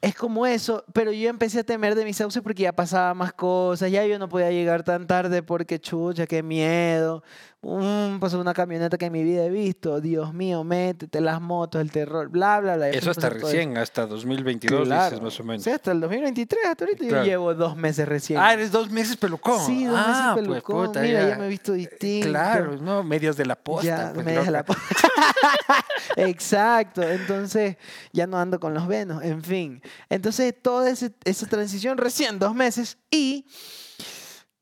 [0.00, 0.84] es como eso.
[0.92, 3.90] Pero yo empecé a temer de mis sauces porque ya pasaba más cosas.
[3.90, 7.22] Ya yo no podía llegar tan tarde porque, chucha, qué miedo.
[7.62, 10.00] Mm, pasó una camioneta que en mi vida he visto.
[10.00, 12.90] Dios mío, métete las motos, el terror, bla, bla, bla.
[12.90, 15.04] Eso hasta recién, hasta 2022 Claro.
[15.10, 15.66] dices más o menos.
[15.66, 17.24] Hasta el 2023, hasta ahorita Claro.
[17.24, 18.38] yo llevo dos meses recién.
[18.38, 19.58] Ah, eres dos meses pelucón.
[19.66, 20.86] Sí, dos meses ah, pues, pelucón.
[20.86, 22.28] puta, Mira, ya me he visto distinto.
[22.28, 23.84] Claro, no, medias de la posta.
[23.86, 24.74] ya pues, me deja la loca.
[24.74, 24.78] po-
[26.16, 27.76] Exacto, entonces
[28.12, 29.82] ya no ando con los venos, en fin.
[30.08, 33.46] Entonces toda ese- esa transición recién dos meses y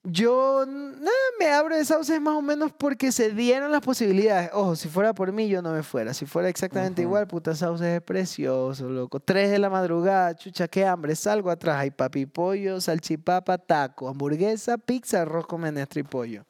[0.06, 4.50] yo nada, me abro de sauces más o menos porque se dieron las posibilidades.
[4.52, 6.12] Ojo, si fuera por mí yo no me fuera.
[6.12, 9.18] Si fuera exactamente igual, puta sauces es precioso, loco.
[9.18, 11.16] Tres de la madrugada, chucha, qué hambre.
[11.16, 16.44] Salgo atrás, hay papi pollo, salchipapa, taco, hamburguesa, pizza, arroz con menestra y pollo.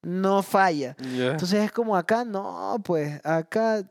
[0.00, 0.96] No falla.
[1.32, 3.82] Entonces es como acá, no, pues acá,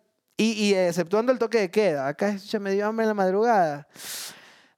[0.43, 3.87] y, y exceptuando el toque de queda, acá ya me dio hambre en la madrugada.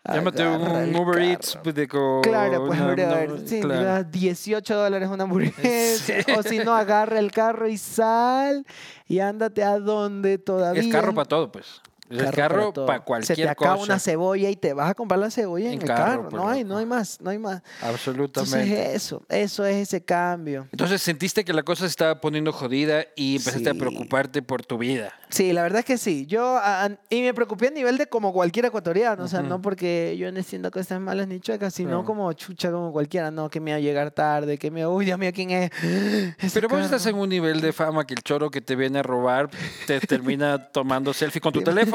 [0.06, 1.72] Llámate un Uber Eats carro.
[1.72, 3.80] de co- Claro, pues una- brother, una- sí, claro.
[3.82, 6.22] le das 18 dólares una hamburguesa.
[6.26, 6.32] Sí.
[6.38, 8.66] O si no, agarra el carro y sal
[9.08, 10.82] y ándate a donde todavía.
[10.82, 11.82] Es carro para todo, pues.
[12.10, 13.84] El carro para Se cualquier te acaba cosa.
[13.86, 16.30] una cebolla y te vas a comprar la cebolla en, En el carro, carro.
[16.30, 17.62] pues, No hay, no hay más, no hay más.
[17.82, 18.94] Entonces Absolutamente.
[18.96, 20.68] eso, eso es ese cambio.
[20.72, 24.78] Entonces sentiste que la cosa se estaba poniendo jodida y empezaste a preocuparte por tu
[24.78, 25.14] vida.
[25.30, 26.26] Sí, la verdad es que sí.
[26.28, 30.16] Yo, a- y me preocupé a nivel de como cualquier ecuatoriano, o sea, no porque
[30.18, 33.72] yo no haciendo cosas malas ni chuecas, sino como chucha, como cualquiera, no, que me
[33.72, 35.72] va a llegar tarde, que me, uy, Dios mío, ¿quién es?
[36.38, 39.00] Ese Pero vos estás en un nivel de fama que el choro que te viene
[39.00, 39.50] a robar
[39.88, 41.93] te termina tomando selfie con tu teléfono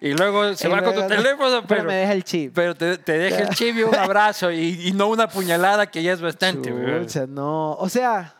[0.00, 2.52] y luego se Y va con tu luego- teléfono, Pero pero, me deja el chip.
[2.54, 6.12] pero te, te deja el chibi un abrazo y, y no una puñalada que ya
[6.12, 6.70] es bastante.
[6.70, 7.72] Chucha, no.
[7.74, 8.34] O sea,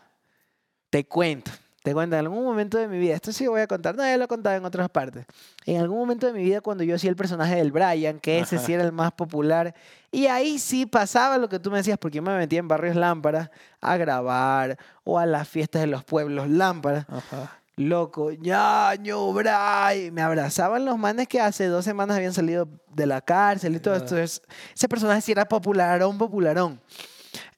[0.89, 1.51] te cuento.
[1.83, 4.03] Te cuento, en algún momento de mi vida, esto sí lo voy a contar, no,
[4.03, 5.25] ya lo he contado en otras partes.
[5.65, 8.57] En algún momento de mi vida, cuando yo hacía el personaje del Brian, que ese
[8.57, 8.65] Ajá.
[8.65, 9.73] sí era el más popular,
[10.11, 12.97] y ahí sí pasaba lo que tú me decías, porque yo me metía en barrios
[12.97, 17.05] lámparas a grabar o a las fiestas de los pueblos lámparas.
[17.07, 17.57] Ajá.
[17.77, 20.11] Loco, ñaño, Brian.
[20.13, 23.95] Me abrazaban los manes que hace dos semanas habían salido de la cárcel y todo
[23.95, 24.17] esto.
[24.17, 24.41] Es-
[24.75, 26.81] Ese personaje sí era popularón, popularón.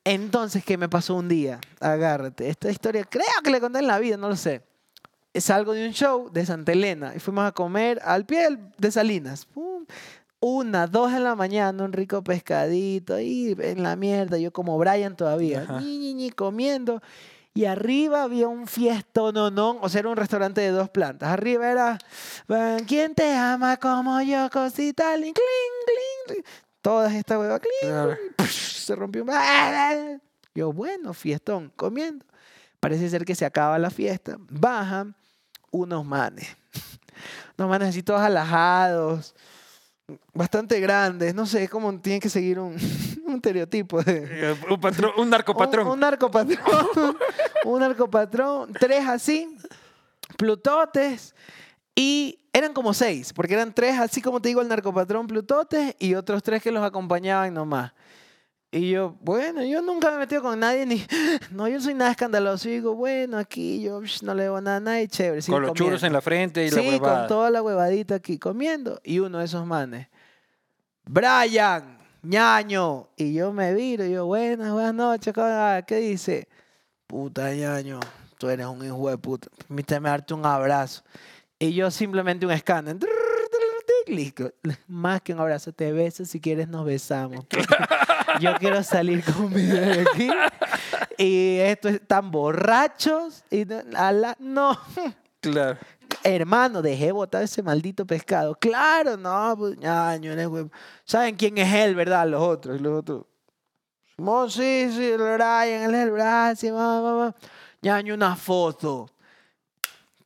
[0.04, 1.60] Entonces, ¿qué me pasó un día?
[1.80, 2.50] Agárrate.
[2.50, 4.62] Esta historia creo que le conté en la vida, no lo sé.
[5.36, 9.46] Salgo de un show de Santa Elena y fuimos a comer al pie de Salinas.
[9.46, 9.86] Pum.
[10.42, 14.38] Una, dos de la mañana, un rico pescadito ahí en la mierda.
[14.38, 17.02] Yo como Brian todavía, ñi, ñi, ñi, comiendo.
[17.54, 21.30] Y arriba había un fiestón, no, no, o sea, era un restaurante de dos plantas.
[21.30, 21.98] Arriba era,
[22.48, 25.14] "Ah, ¿quién te ama como yo, cosita?
[25.16, 25.74] Cling, cling,
[26.28, 26.44] cling.
[26.82, 29.24] Todas estas huevas, cling, se rompió.
[29.24, 30.22] un-
[30.56, 32.26] Yo, bueno, fiestón, comiendo.
[32.80, 34.38] Parece ser que se acaba la fiesta.
[34.50, 35.16] Bajan
[35.72, 36.48] unos manes.
[37.58, 39.36] Unos manes así todos alajados,
[40.34, 41.34] bastante grandes.
[41.36, 42.76] No sé, cómo tienen que seguir un,
[43.26, 44.52] un estereotipo de...
[44.52, 45.88] Eh, Un, patrón, un narcopatrón.
[45.88, 46.58] Un, un narcopatrón.
[47.66, 48.74] un narcopatrón.
[48.74, 49.56] Tres así,
[50.38, 51.34] plutotes.
[51.96, 56.16] Y eran como seis, porque eran tres, así como te digo, el narcopatrón plutotes y
[56.16, 57.92] otros tres que los acompañaban nomás.
[58.72, 61.04] Y yo, bueno, yo nunca me he metido con nadie, ni.
[61.52, 62.70] No, yo no soy nada escandaloso.
[62.70, 65.42] Y digo, bueno, aquí yo psh, no le debo nada a nadie, chévere.
[65.44, 67.20] con los churros en la frente y la Sí, huevada.
[67.22, 69.00] con toda la huevadita aquí comiendo.
[69.04, 70.08] Y uno de esos manes,
[71.06, 73.08] Brian, ñaño.
[73.18, 75.34] Y yo me viro y yo, buenas, buenas noches.
[75.88, 76.48] ¿Qué dice?
[77.08, 78.00] Puta ñaño,
[78.38, 79.48] tú eres un hijo de puta.
[79.68, 81.02] Permíteme darte un abrazo.
[81.58, 82.98] Y yo simplemente un escáner.
[84.06, 84.52] Listo.
[84.88, 86.24] Más que un abrazo, te beso.
[86.26, 87.46] Si quieres, nos besamos.
[88.40, 90.30] Yo quiero salir con un video de aquí.
[91.18, 93.44] Y esto están borrachos.
[93.52, 94.78] Y no, a la- no.
[95.42, 95.78] Claro.
[96.24, 98.56] Hermano, dejé botar ese maldito pescado.
[98.56, 100.34] Claro, no, pues, ñaño.
[101.06, 102.28] ¿Saben quién es él, verdad?
[102.28, 103.26] Los otros, los otros.
[104.16, 107.36] Simón, sí, sí, el Brian, el Brian, sí, mamá, mamá.
[107.82, 109.10] Ñaño, una foto.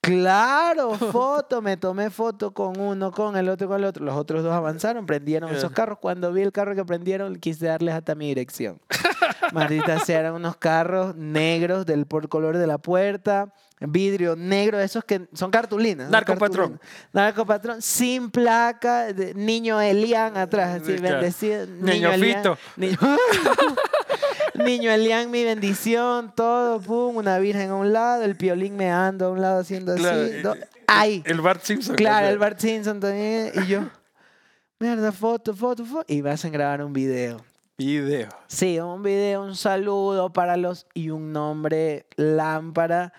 [0.03, 4.03] Claro, foto, me tomé foto con uno, con el otro, con el otro.
[4.03, 5.75] Los otros dos avanzaron, prendieron esos Ya.
[5.75, 5.97] carros.
[5.99, 8.79] Cuando vi el carro que prendieron, quise darles hasta mi dirección.
[9.51, 15.03] Maldita sea, eran unos carros negros del por color de la puerta, vidrio negro, esos
[15.03, 16.09] que son cartulinas.
[16.09, 16.79] Narcopatrón.
[17.11, 21.65] Narcopatrón, sin placa, de- niño Elian atrás, así bendecido.
[21.67, 22.57] Niño Fito.
[22.77, 22.97] Niño,
[24.55, 29.29] niño Elian, mi bendición, todo, pum, una virgen a un lado, el piolín meando a
[29.31, 30.41] un lado haciendo Claro, así.
[30.41, 31.23] do- eh, ¡Ay!
[31.25, 31.95] El Bart Simpson.
[31.95, 33.51] Claro, el Bart Simpson también.
[33.55, 33.81] Y yo,
[34.79, 36.05] mierda, foto, foto, foto.
[36.07, 37.43] Y vas a grabar un video.
[37.75, 38.29] Video.
[38.47, 43.13] Sí, un video, un saludo para los y un nombre lámpara.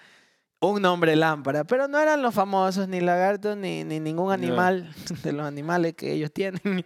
[0.67, 4.89] Un nombre lámpara, pero no eran los famosos, ni lagartos, ni, ni ningún animal
[5.23, 6.61] de los animales que ellos tienen.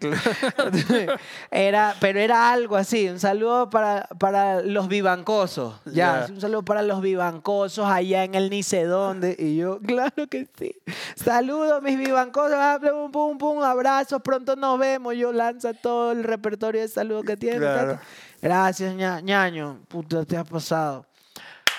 [1.51, 5.81] era, pero era algo así, un saludo para, para los vivancosos.
[5.85, 9.37] Ya, un saludo para los vivancosos allá en el ni sé dónde.
[9.39, 10.75] Y yo, claro que sí.
[11.15, 15.15] Saludos, mis vivancosos, ah, pum, pum, pum, abrazos, pronto nos vemos.
[15.15, 17.59] Yo lanza todo el repertorio de saludos que tiene.
[17.59, 17.99] Claro.
[18.41, 19.81] Gracias, ña- ñaño.
[19.89, 21.07] Puta, te ha pasado.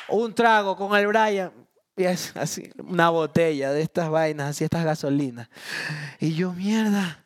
[0.09, 1.51] Un trago con el Brian.
[1.99, 5.49] Y es así, una botella de estas vainas, así, estas gasolinas.
[6.19, 7.25] Y yo, mierda.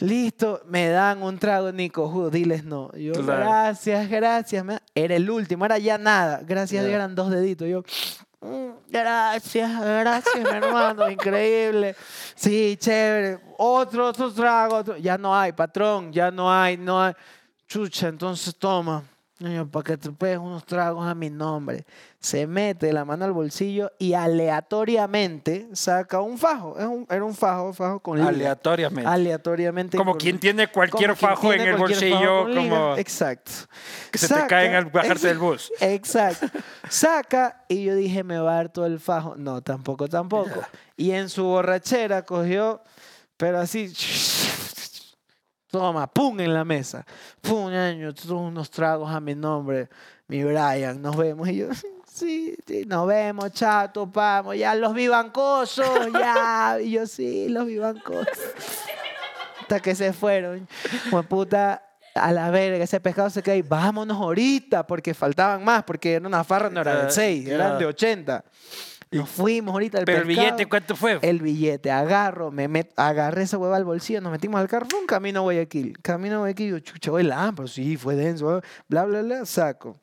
[0.00, 2.92] Listo, me dan un trago, Nico, judo, diles no.
[2.96, 3.40] Yo, Claro.
[3.40, 4.64] gracias, gracias.
[4.64, 6.40] me- Era el último, era ya nada.
[6.46, 6.90] Gracias Ya.
[6.92, 7.66] eran dos deditos.
[7.68, 7.82] Yo,
[8.40, 11.96] "Mm, gracias, gracias, mi hermano, increíble.
[12.36, 13.40] Sí, chévere.
[13.56, 14.76] Otro, otro trago.
[14.76, 14.96] otro.
[14.98, 17.14] Ya no hay, patrón, ya no hay, no hay.
[17.66, 19.02] Chucha, entonces toma.
[19.70, 21.84] Para que te pegues unos tragos a mi nombre.
[22.18, 26.76] Se mete la mano al bolsillo y aleatoriamente saca un fajo.
[26.78, 28.28] Es un- era un fajo, fajo con liga.
[28.30, 29.08] Aleatoriamente.
[29.08, 29.96] Aleatoriamente.
[29.96, 33.52] como con- quien tiene cualquier fajo en tiene el cualquier bolsillo, como Exacto.
[34.10, 35.72] que se te caen al bajarse del bus.
[35.80, 36.46] Exacto.
[36.88, 39.34] Saca y yo dije, me va a dar todo el fajo.
[39.36, 40.60] No, tampoco, tampoco.
[40.96, 42.82] Y en su borrachera cogió,
[43.36, 43.92] pero así,
[45.70, 47.04] toma, pum, en la mesa.
[47.40, 49.88] Pum, año, unos tragos a mi nombre,
[50.26, 51.48] mi Brian, nos vemos.
[51.48, 51.68] Y yo,
[52.06, 56.78] sí, sí, nos vemos, chao, topamos, ya los vivancosos, ya.
[56.82, 58.28] Y yo, sí, los vivancosos.
[59.60, 60.66] Hasta que se fueron.
[61.10, 61.82] Como puta,
[62.14, 63.62] a la verga, ese pescado se quedó ahí.
[63.62, 67.78] Vámonos ahorita, porque faltaban más, porque era una farra, no era de Ah, 6, eran
[67.78, 68.44] de 80.
[69.10, 69.98] Nos fuimos ahorita.
[70.00, 71.18] El Pero el pescado- billete, ¿cuánto fue?
[71.22, 75.06] el billete, agarro, me met- agarré esa hueva al bolsillo, nos metimos al carro, un
[75.06, 75.98] camino a Guayaquil.
[76.02, 80.00] Camino a Guayaquil, yo, chucha, voy la, pero sí, fue denso, bla, bla, bla, saco.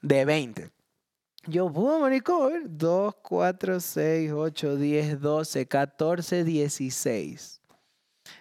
[0.00, 0.70] De 20.
[1.46, 7.60] Yo, puedo, marico, a ver, 2, 4, 6, 8, 10, 12, 14, 16.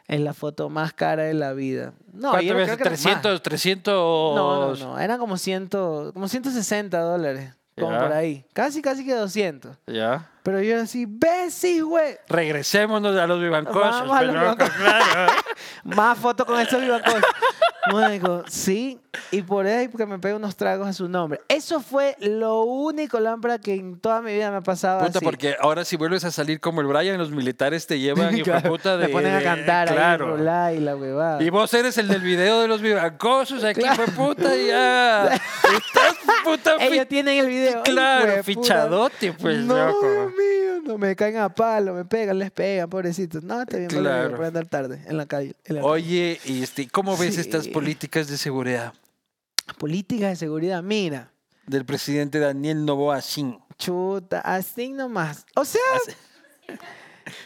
[0.07, 1.93] Es la foto más cara de la vida.
[2.11, 2.77] No, ¿Cuánto más.
[2.77, 3.93] 300, 300.
[4.35, 5.67] No, no, no, eran como, 100,
[6.13, 7.99] como 160 dólares, como Ya.
[8.01, 8.45] por ahí.
[8.53, 9.77] Casi, casi que 200.
[9.87, 10.29] Ya.
[10.43, 12.17] Pero yo así, ¡besis, güey!
[12.29, 13.81] Regresémonos a los vivancosos.
[13.81, 14.75] Vamos a los pero, vivancosos.
[14.75, 15.31] claro.
[15.83, 17.15] Más fotos con estos vivancos.
[17.93, 18.99] Marico, sí,
[19.31, 21.41] y por ahí porque me pego unos tragos a su nombre.
[21.47, 25.25] Eso fue lo único, lámpara, que en toda mi vida me ha pasado Puta, así.
[25.25, 28.69] porque ahora si vuelves a salir como el Brian, los militares te llevan y Claro,
[28.69, 29.07] puta de.
[29.07, 30.37] me ponen a de- cantar ahí, claro.
[30.73, 31.41] y la huevada.
[31.43, 34.03] Y vos eres el del video de los vivancosos, aquí Claro.
[34.05, 35.25] fue puta ya.
[35.33, 37.81] Estás puta Ellos tienen el video.
[37.85, 38.43] Ay, Claro, hueputa.
[38.43, 40.01] fichadote, pues, no, loco.
[40.11, 43.43] Dios mío, no me caen a palo, me pegan, les pegan, pobrecitos.
[43.43, 44.35] No, está bien, Claro.
[44.35, 45.55] por andar tarde en la calle.
[45.65, 45.91] en la calle.
[45.91, 47.71] Oye, y este, ¿cómo ves estas Sí.
[47.77, 48.93] Políticas de seguridad
[49.77, 51.31] Política de seguridad, mira.
[51.67, 53.59] del presidente Daniel Novoa Singh?
[53.77, 55.45] Chuta, así nomás.
[55.55, 55.81] O sea,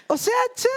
[0.07, 0.69] o sea, che,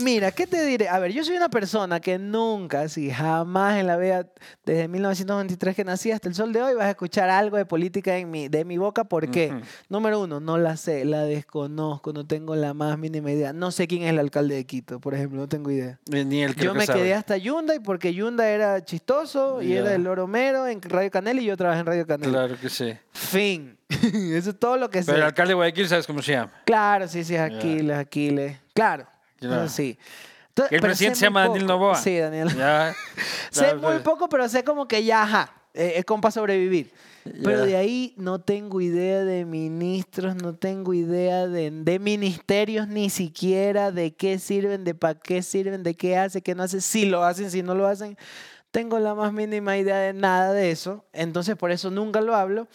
[0.00, 0.88] mira, ¿qué te diré?
[0.88, 4.26] A ver, yo soy una persona que nunca, así, jamás en la vida,
[4.64, 8.16] desde 1923 que nací hasta el sol de hoy, vas a escuchar algo de política
[8.16, 9.04] en mi, de mi boca.
[9.04, 9.60] ¿Por qué?
[9.88, 13.52] Número uno, no la sé, la desconozco, no tengo la más mínima idea.
[13.52, 15.98] No sé quién es el alcalde de Quito, por ejemplo, no tengo idea.
[16.12, 17.00] Eh, Ni él creo Yo que me sabe.
[17.00, 21.44] quedé hasta Hyundai porque Hyundai era chistoso y era el Oromero en Radio Canel y
[21.44, 22.30] yo trabajé en Radio Canel.
[22.30, 22.94] Claro que sí.
[23.12, 23.76] Fin.
[23.88, 25.06] Eso es todo lo que sé.
[25.06, 26.52] Pero el alcalde de Guayaquil, ¿sabes cómo se llama?
[26.64, 28.58] Claro, sí, sí, es Aquiles, Aquiles.
[28.74, 29.06] Claro.
[29.68, 29.98] Sí.
[30.48, 31.66] Entonces, El presidente se llama Daniel.
[31.66, 31.94] Noboa.
[31.96, 32.48] Sí, Daniel.
[32.50, 34.00] Sé Claro, muy pues.
[34.02, 36.90] poco, pero sé como que ya, ajá, eh, es compa sobrevivir.
[37.44, 43.10] Pero de ahí no tengo idea de ministros, no tengo idea de, de ministerios ni
[43.10, 47.04] siquiera, de qué sirven, de para qué sirven, de qué hace, qué no hace, si
[47.04, 48.16] lo hacen, si no lo hacen.
[48.70, 52.66] Tengo la más mínima idea de nada de eso, entonces por eso nunca lo hablo.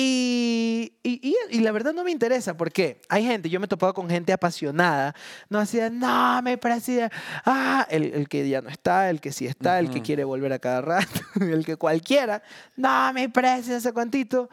[0.00, 3.92] Y, y, y- la verdad no me interesa, porque hay gente, yo me he topado
[3.92, 5.12] con gente apasionada,
[5.48, 7.10] no hacía, no, me parecía,
[7.44, 10.52] ah, el, el que ya no está, el que sí está, el que quiere volver
[10.52, 12.44] a cada rato, el que cualquiera,
[12.76, 14.48] no, me parece ese cuantito,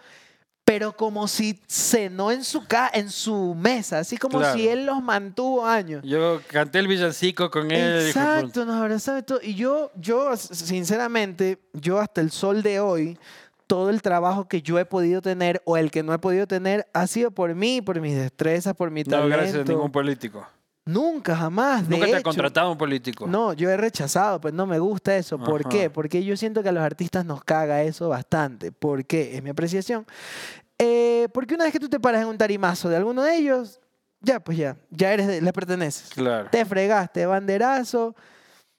[0.64, 4.72] pero como si cenó en su, ca en su mesa, así como si Claro.
[4.72, 6.04] él los mantuvo años.
[6.04, 8.08] Yo canté el villancico con él.
[8.08, 9.40] Exacto, nos abrazaba y todo.
[9.44, 13.16] Y yo, yo, sinceramente, yo hasta el sol de hoy,
[13.68, 16.88] todo el trabajo que yo he podido tener o el que no he podido tener
[16.94, 19.38] ha sido por mí, por mis destrezas, por mi No, talento.
[19.38, 20.46] gracias a ningún político.
[20.88, 21.90] Nunca, jamás.
[21.90, 23.26] De Nunca te ha hecho, contratado un político.
[23.26, 25.40] No, yo he rechazado, pues no me gusta eso.
[25.40, 25.70] ¿Por Ajá.
[25.70, 25.90] qué?
[25.90, 28.72] Porque yo siento que a los artistas nos caga eso bastante.
[28.72, 29.36] ¿Por qué?
[29.36, 30.06] Es mi apreciación.
[30.78, 33.80] Eh, porque una vez que tú te paras en un tarimazo de alguno de ellos,
[34.22, 36.10] ya, pues ya, ya eres, de- le perteneces.
[36.14, 36.50] Claro.
[36.52, 38.16] Te fregaste, banderazo.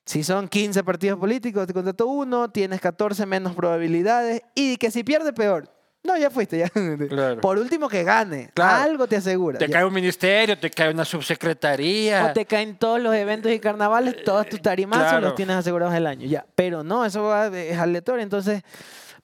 [0.06, 4.40] Si son 15 partidos políticos, te contrató uno, tienes 14 menos probabilidades.
[4.54, 5.68] Y que si pierde, peor.
[6.04, 6.70] No, ya fuiste, ya.
[7.08, 7.40] Claro.
[7.40, 8.50] Por último, que gane.
[8.54, 8.84] Claro.
[8.84, 9.58] Algo te asegura.
[9.58, 9.72] Te ya.
[9.74, 12.26] cae un ministerio, te cae una subsecretaría.
[12.26, 15.20] O te caen todos los eventos y carnavales, todos tus tarimazos claro.
[15.26, 16.26] los tienes asegurados el año.
[16.28, 16.46] Ya.
[16.54, 18.22] Pero no, eso va- es aleatorio.
[18.22, 18.62] Entonces,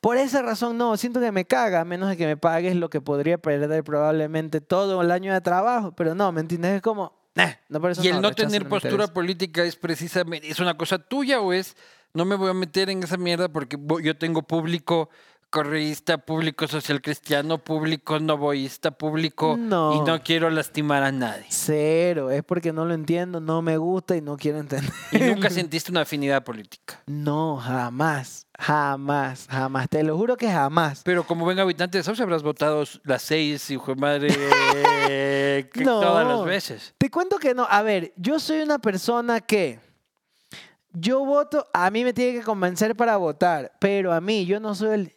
[0.01, 0.97] por esa razón, no.
[0.97, 4.61] Siento que me caga, a menos de que me pagues lo que podría perder probablemente
[4.61, 5.93] todo el año de trabajo.
[5.93, 6.73] Pero no, ¿me entiendes?
[6.75, 7.22] Es como.
[7.35, 9.13] "Nah, no, por eso Y el no tener postura interesa".
[9.15, 11.77] política es precisamente, es una cosa tuya o es,
[12.15, 15.09] no me voy a meter en esa mierda porque yo tengo público
[15.53, 20.05] correísta, público social cristiano, público novoísta, público y No.
[20.05, 21.45] no quiero lastimar a nadie.
[21.51, 24.91] Cero, es porque no lo entiendo, no me gusta y no quiero entender.
[25.13, 27.01] Y nunca sentiste una afinidad política.
[27.07, 29.89] No, jamás, jamás, jamás.
[29.91, 31.03] Te lo juro que jamás.
[31.05, 34.29] Pero como buen habitante de Sauce habrás votado las seis, hijo de madre,
[35.77, 36.01] No.
[36.01, 36.95] todas las veces.
[36.97, 37.67] Te cuento que no.
[37.69, 39.79] A ver, yo soy una persona que
[40.95, 44.75] yo voto, a mí me tiene que convencer para votar, pero a mí yo no
[44.75, 45.13] soy el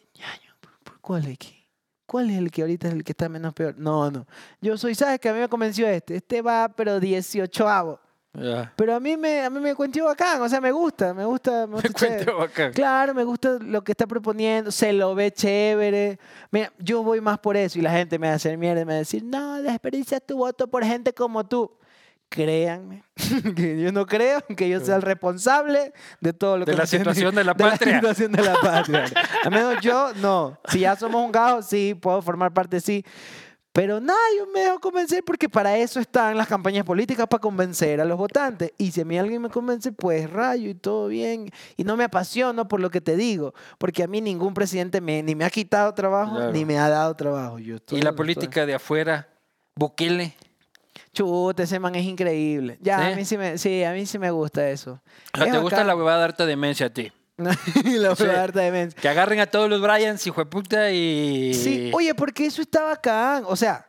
[1.06, 1.64] ¿cuál es que?
[2.04, 3.76] ¿Cuál es el que ahorita es el que está menos peor?
[3.78, 4.26] No, no.
[4.60, 6.16] Yo soy, ¿sabes que A mí me convenció este.
[6.16, 8.00] Este va, pero 18 avo.
[8.32, 8.72] Ya.
[8.76, 11.66] Pero a mí me, a mí me cuenteó bacán, o sea, me gusta, me gusta,
[11.68, 12.08] me gusta.
[12.26, 12.72] Me bacán.
[12.72, 16.18] Claro, me gusta lo que está proponiendo, se lo ve chévere.
[16.50, 18.84] Mira, yo voy más por eso y la gente me va a hacer mierda y
[18.84, 21.70] me va a decir, no, desperdicias tu voto por gente como tú.
[22.28, 23.04] Créanme,
[23.56, 26.84] que yo no creo que yo sea el responsable de todo lo De que la
[26.84, 27.94] me tiene- situación de la de la patria.
[27.96, 29.04] situación de la patria.
[29.44, 30.58] Al menos yo, no.
[30.68, 33.04] Si ya somos un gajo, sí, puedo formar parte, sí.
[33.72, 38.00] Pero nada, yo me dejo convencer porque para eso están las campañas políticas, para convencer
[38.00, 38.72] a los votantes.
[38.78, 41.50] Y si a mí alguien me convence, pues rayo y todo bien.
[41.76, 45.22] Y no me apasiono por lo que te digo, porque a mí ningún presidente me,
[45.22, 46.52] ni me ha quitado trabajo, Claro.
[46.52, 47.58] ni me ha dado trabajo.
[47.58, 49.28] Yo Y la estoy- política de afuera,
[49.76, 50.34] Bukele.
[51.16, 52.76] Chuta, ese man es increíble.
[52.82, 53.12] Ya, ¿Sí?
[53.12, 55.00] a mí sí me, sí, a mí sí me gusta eso.
[55.32, 57.10] O sea, Es ¿Te gusta la huevada de harta demencia a ti?
[57.38, 58.22] la Sí.
[58.22, 59.00] huevada de harta demencia.
[59.00, 61.54] Que agarren a todos los Bryans, hijo de puta, y...
[61.54, 63.44] Sí, oye, porque eso está bacán.
[63.46, 63.86] O sea,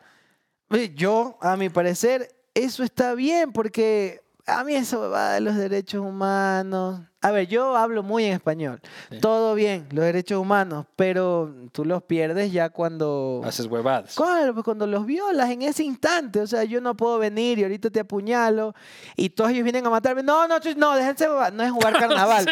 [0.96, 6.02] yo, a mi parecer, eso está bien, porque a mí eso va de los derechos
[6.02, 7.02] humanos.
[7.22, 8.80] A ver, yo hablo muy en español.
[9.10, 9.20] Sí.
[9.20, 13.42] Todo bien, los derechos humanos, pero tú los pierdes ya cuando...
[13.44, 14.14] Haces huevadas.
[14.16, 17.64] Claro, pues cuando los violas en ese instante, o sea, yo no puedo venir y
[17.64, 18.76] ahorita te apuñalo
[19.16, 20.22] y todos ellos vienen a matarme.
[20.22, 22.46] No, no, no, déjense, no es jugar carnaval.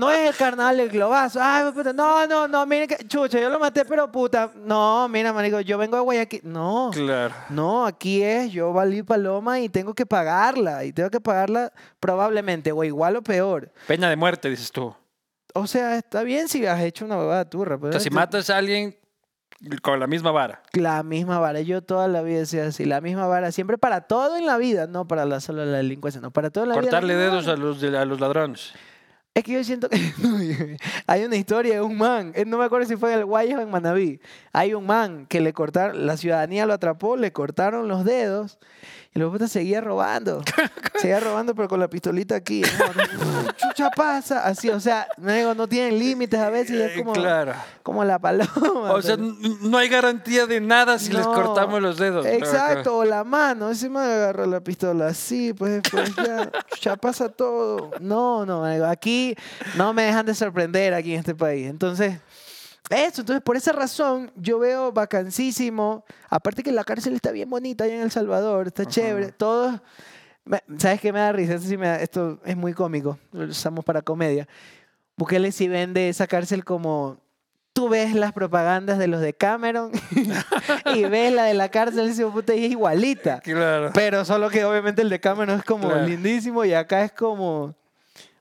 [0.00, 1.38] No es el carnaval del globazo.
[1.42, 5.32] Ay, puta, no, no, no, miren que, chucha, yo lo maté, pero puta, no, mira,
[5.32, 6.40] manico, yo vengo de Guayaquil.
[6.44, 7.34] No, Claro.
[7.50, 12.70] no, aquí es, yo valí paloma y tengo que pagarla, y tengo que pagarla probablemente,
[12.72, 13.57] o igual o peor.
[13.86, 14.94] Pena de muerte, dices tú.
[15.54, 18.50] O sea, está bien si has hecho una bobada turra, O pero sea, si matas
[18.50, 18.96] a alguien
[19.82, 20.62] con la misma vara.
[20.72, 24.36] La misma vara, yo toda la vida decía así, la misma vara, siempre para todo
[24.36, 27.14] en la vida, no para la, solo la delincuencia, no, para todo en la Cortarle
[27.16, 27.30] vida.
[27.30, 28.72] misma dedos los, a los ladrones.
[29.38, 29.96] Es que yo siento que
[31.06, 33.60] hay una historia de un man, eh, no me acuerdo si fue en el Guayas
[33.60, 34.20] o en Manabí,
[34.52, 38.58] hay un man que le cortaron, la ciudadanía lo atrapó, le cortaron los dedos
[39.14, 40.42] y luego seguía robando,
[40.96, 43.52] seguía robando pero con la pistolita aquí, ¿no?
[43.78, 46.98] chucha pasa, así, o sea, no, digo, no tienen límites a veces, y es Eh,
[46.98, 47.54] como, Claro.
[47.82, 48.92] como la paloma.
[48.92, 52.26] O sea, pero- no hay garantía de nada si les No, cortamos los dedos.
[52.26, 53.70] Exacto, o la mano.
[53.90, 57.90] Me agarró la pistola así, pues, pues ya, ya pasa todo.
[58.00, 59.34] No, no, aquí
[59.76, 61.68] no me dejan de sorprender aquí en este país.
[61.68, 62.18] Entonces,
[62.90, 66.04] eso, entonces por esa razón yo veo vacancísimo.
[66.30, 69.32] Aparte que la cárcel está bien bonita allá en El Salvador, está chévere.
[69.32, 69.80] Todos,
[70.78, 71.54] ¿sabes qué me da risa?
[71.54, 74.46] Esto, sí me da- esto es muy cómico, lo usamos para comedia.
[75.16, 77.18] Bukele sí vende esa cárcel como
[77.72, 79.92] tú ves las propagandas de los de Cameron
[80.94, 83.40] y ves la de la cárcel y dices, puta, y es igualita.
[83.40, 83.90] Claro.
[83.94, 86.04] Pero solo que obviamente el de Cameron es como Claro.
[86.04, 87.74] lindísimo y acá es como,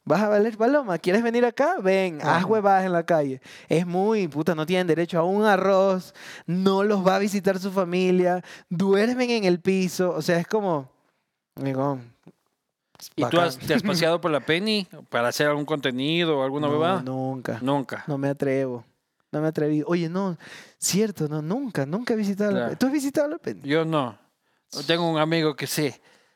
[0.05, 1.75] vas a valer paloma, ¿quieres venir acá?
[1.83, 2.45] Ven, haz Ajá.
[2.47, 3.41] huevadas en la calle.
[3.69, 6.15] Es muy, puta, no tienen derecho a un arroz,
[6.47, 10.89] no los va a visitar su familia, duermen en el piso, o sea, es como,
[11.57, 11.99] amigo,
[13.15, 16.67] ¿Y tú has, te has paseado por la Penny para hacer algún contenido o alguna
[16.67, 17.59] no, nunca.
[17.61, 18.03] Nunca.
[18.07, 18.83] No me atrevo.
[19.31, 19.83] No me atreví.
[19.85, 20.37] Oye, no,
[20.79, 22.65] cierto, no, nunca, nunca he visitado la.
[22.65, 22.75] Penny.
[22.77, 23.61] ¿Tú has visitado la Penny?
[23.63, 24.17] Yo no.
[24.85, 25.93] Tengo un amigo que sí.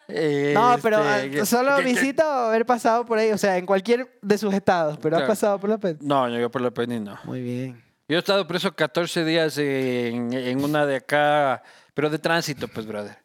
[0.07, 3.65] Eh, No, pero este, ah, solo que- visita haber pasado por ahí, o sea, en
[3.65, 5.99] cualquier de sus estados, pero has pasado por la Penny.
[6.01, 7.17] No, yo por la Penny no.
[7.23, 7.81] Muy bien.
[8.09, 12.85] Yo he estado preso 14 días en, en una de acá, pero de tránsito, pues,
[12.85, 13.17] brother.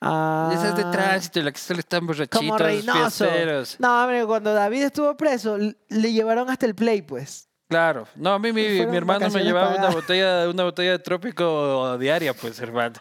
[0.00, 3.76] Ah, Esas de tránsito, la que solo están borrachitos, fiesteros.
[3.80, 7.48] No, hombre, cuando David estuvo preso, le llevaron hasta el play, pues.
[7.68, 8.06] Claro.
[8.14, 12.60] No, a mí mi, hermano me llevaba una botella, una botella de trópico diaria, pues,
[12.60, 12.94] hermano.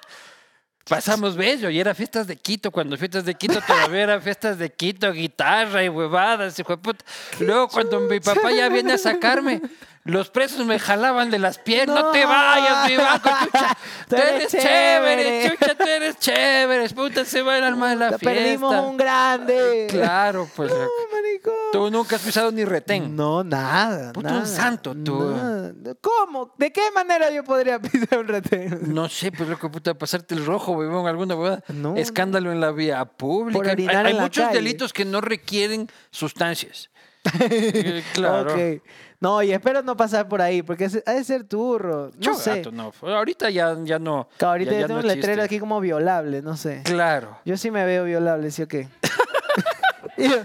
[0.87, 4.71] Pasamos bello y era fiestas de Quito, cuando fiestas de Quito todavía eran fiestas de
[4.71, 7.03] Quito, guitarra y huevadas, hijo de puta.
[7.39, 9.61] Luego cuando mi papá ya viene a sacarme,
[10.05, 13.77] los presos me jalaban de las piernas, no, te vayas, mi banco, chucha.
[14.07, 18.19] Tú eres chévere, chucha, tú eres chévere, puta, se va el alma de la Te
[18.19, 18.39] fiesta.
[18.43, 19.87] Perdimos un grande.
[19.89, 20.71] Claro, pues.
[20.71, 20.77] No,
[21.11, 21.51] marico.
[21.71, 23.15] Tú nunca has pisado ni retén.
[23.15, 24.13] No, nada.
[24.13, 25.31] Puto un nada, santo, tú.
[25.31, 25.73] nada.
[26.01, 26.53] ¿Cómo?
[26.57, 28.93] ¿De qué manera yo podría pisar un retén?
[28.93, 31.63] No sé, pues loco, puta, pasarte el rojo, weón, alguna huevada.
[31.69, 33.57] No, Escándalo en la vía pública.
[33.57, 34.57] Por Hay- hay muchos calle.
[34.57, 36.91] delitos que no requieren sustancias.
[37.39, 38.53] Eh, claro.
[38.53, 38.83] Ok.
[39.25, 42.11] No, y espero no pasar por ahí, porque ha de ser turro.
[42.15, 42.57] No Yo sé.
[42.57, 42.91] gato, no.
[43.01, 44.27] Ahorita ya, ya no.
[44.39, 45.55] Ahorita ya- yo tengo no un letrero existe.
[45.55, 46.81] aquí como violable, no sé.
[46.83, 47.37] Claro.
[47.43, 48.87] Yo sí me veo violable, ¿sí o qué?
[50.17, 50.35] Y yo,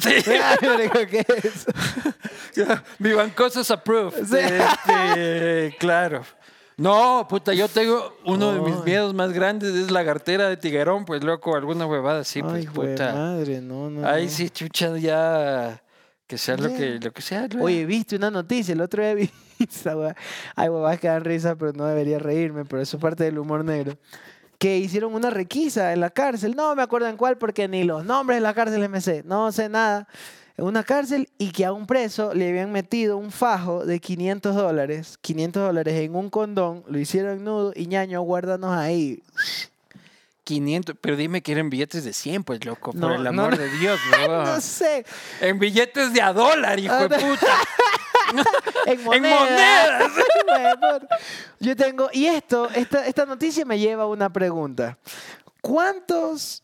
[0.00, 0.10] Sí.
[0.42, 1.66] "Ay, marico, ¿qué es?
[2.98, 4.24] Vivan cosas approved.
[4.26, 4.36] Sí.
[4.36, 6.22] Este, claro.
[6.76, 8.82] No, puta, yo tengo uno de mis Ay.
[8.84, 12.66] miedos más grandes es la cartera de tiguerón, pues loco, alguna huevada así, pues Ay,
[12.66, 13.12] puta.
[13.14, 14.06] madre, no, no.
[14.06, 14.30] Ahí no.
[14.30, 15.80] sí, chucha, ya.
[16.34, 17.00] Que sea lo que, Yeah.
[17.00, 17.48] lo que sea.
[17.60, 19.30] Oye, viste una noticia, el otro día vi
[19.60, 20.16] esa weá.
[20.56, 23.64] Ay, huevas que dan risa, pero no debería reírme, pero eso es parte del humor
[23.64, 23.96] negro.
[24.58, 26.56] Que hicieron una requisa en la cárcel.
[26.56, 29.22] No me acuerdo en cuál, porque ni los nombres de la cárcel me sé.
[29.24, 30.08] No sé nada.
[30.56, 34.56] En una cárcel y que a un preso le habían metido un fajo de 500
[34.56, 35.18] dólares.
[35.20, 36.82] 500 dólares en un condón.
[36.88, 39.22] Lo hicieron nudo y ñaño, guárdanos ahí.
[40.44, 43.50] 500, pero dime que eran billetes de 100, pues loco, por No, el no, amor
[43.52, 43.56] no.
[43.56, 44.60] de Dios, No bro.
[44.60, 45.04] sé.
[45.40, 47.26] En billetes de a dólar, hijo Ah, de no.
[47.28, 47.46] puta.
[48.86, 49.40] En En monedas.
[49.40, 50.12] monedas.
[50.82, 51.08] Huevón.
[51.60, 54.98] Yo tengo, y esto, esta, esta noticia me lleva a una pregunta.
[55.60, 56.62] ¿Cuántos,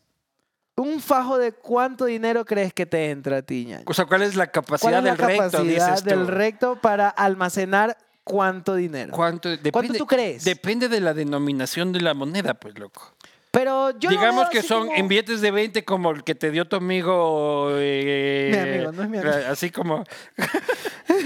[0.75, 3.83] un fajo de cuánto dinero crees que te entra a ti, ñaño?
[3.87, 5.57] O sea, ¿cuál es la ¿Cuál capacidad es la del recto,
[6.03, 6.09] tú?
[6.09, 9.13] del recto para almacenar cuánto dinero?
[9.13, 10.43] ¿Cuánto, depende, tú crees?
[10.43, 13.13] Depende de la denominación de la moneda, pues, loco.
[13.51, 16.65] Pero yo Digamos que son como- en billetes de 20 como el que te dio
[16.69, 17.67] tu amigo.
[17.73, 19.33] eh, Mi amigo, no es mi amigo.
[19.49, 20.05] Así como.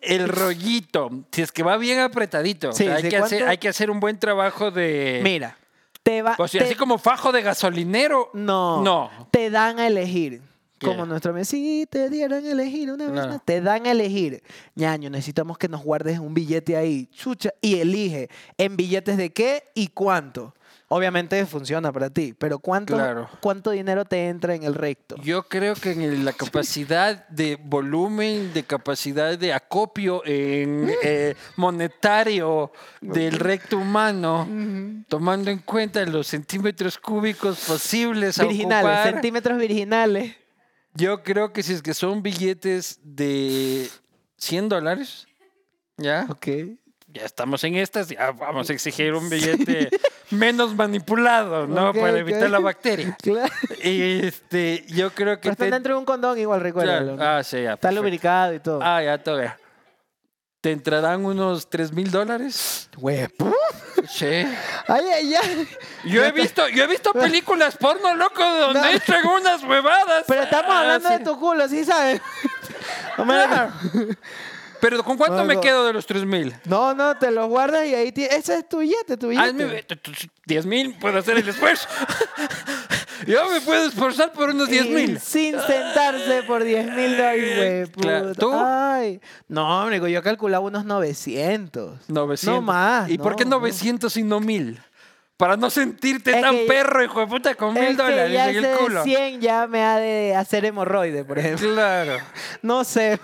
[0.00, 1.10] el rollito.
[1.32, 2.70] Si es que va bien apretadito.
[2.70, 3.50] o Sí, sea, hay, sí, que hacer, ¿cuánto?
[3.50, 5.20] hay que hacer un buen trabajo de.
[5.22, 5.56] Mira,
[6.02, 6.34] te va...
[6.38, 8.30] O sea, te- así como fajo de gasolinero.
[8.34, 8.82] No.
[8.82, 9.10] No.
[9.30, 10.40] Te dan a elegir.
[10.78, 10.86] ¿Qué?
[10.88, 14.42] Como nuestro mes, si te dieran a elegir una vez más, te dan a elegir.
[14.74, 18.28] Ñaño, necesitamos que nos guardes un billete ahí, chucha, y elige
[18.58, 20.54] en billetes de qué y cuánto.
[20.88, 23.28] Obviamente funciona para ti, pero ¿cuánto, Claro.
[23.40, 25.16] cuánto dinero te entra en el recto?
[25.22, 32.70] Yo creo que en la capacidad de volumen, de capacidad de acopio en eh, monetario
[33.00, 34.48] del recto humano,
[35.08, 40.36] tomando en cuenta los centímetros cúbicos posibles a Virginales, ocupar, centímetros virginales.
[40.94, 43.88] yo creo que si es que son billetes de
[44.36, 45.26] 100 dólares,
[45.96, 46.26] ¿ya?
[46.28, 46.46] Ok.
[47.18, 49.88] Ya estamos en estas, ya vamos a exigir un billete
[50.30, 51.92] menos manipulado, ¿no?
[51.94, 53.16] Para evitar la bacteria.
[53.22, 53.52] Claro.
[53.82, 55.42] Y este, yo creo que...
[55.42, 56.98] Pero están te- dentro de un condón igual, recuerda.
[57.02, 57.16] Claro.
[57.20, 57.74] Ah, sí, ya.
[57.74, 58.02] Está perfecto.
[58.02, 58.80] lubricado y todo.
[58.82, 59.58] Ah, ya, todavía.
[60.60, 62.88] ¿Te entrarán unos 3 mil dólares?
[62.96, 63.26] Güey,
[64.08, 64.26] Sí.
[64.26, 65.68] Ay, ay, ay.
[66.04, 68.86] Yo he visto, yo he visto películas porno, loco, donde No.
[68.86, 70.24] entran unas huevadas.
[70.28, 71.14] Pero estamos Ah, hablando sí.
[71.18, 72.20] de tu culo, ¿sí sabes?
[73.16, 73.72] Claro.
[74.88, 76.54] Pero ¿con cuánto me quedo de los 3 mil?
[76.64, 79.86] No, no, te los guardas y ahí ti- ese es tu billete, tu Ah, billete.
[79.88, 80.12] mi-
[80.46, 81.88] 10 mil, puedo hacer el esfuerzo.
[83.26, 85.18] Yo me puedo esforzar por unos 10 Y mil.
[85.20, 88.34] Sin sentarse por 10 mil dólares, güey.
[88.34, 88.52] ¿Tú?
[88.54, 89.20] Ay.
[89.48, 92.08] No, amigo, yo calculaba unos 900.
[92.08, 92.44] 900.
[92.54, 93.08] No más.
[93.10, 93.56] ¿Y por qué no, no.
[93.60, 94.80] 900 y no mil?
[95.36, 98.76] Para no sentirte Es tan perro, hijo de puta, con mil dólares ya en el
[98.78, 99.04] culo.
[99.04, 101.72] de 100 ya me ha de hacer hemorroide, por ejemplo.
[101.74, 102.16] Claro.
[102.62, 103.20] No sé.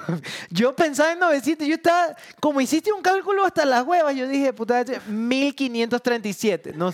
[0.50, 1.66] Yo pensaba en 900.
[1.66, 6.74] Yo estaba, como hiciste un cálculo hasta las huevas, yo dije, puta, 1537.
[6.76, 6.92] No,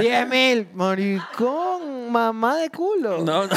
[0.00, 0.68] 10 mil.
[0.72, 3.18] Maricón, mamá de culo.
[3.24, 3.56] No, no.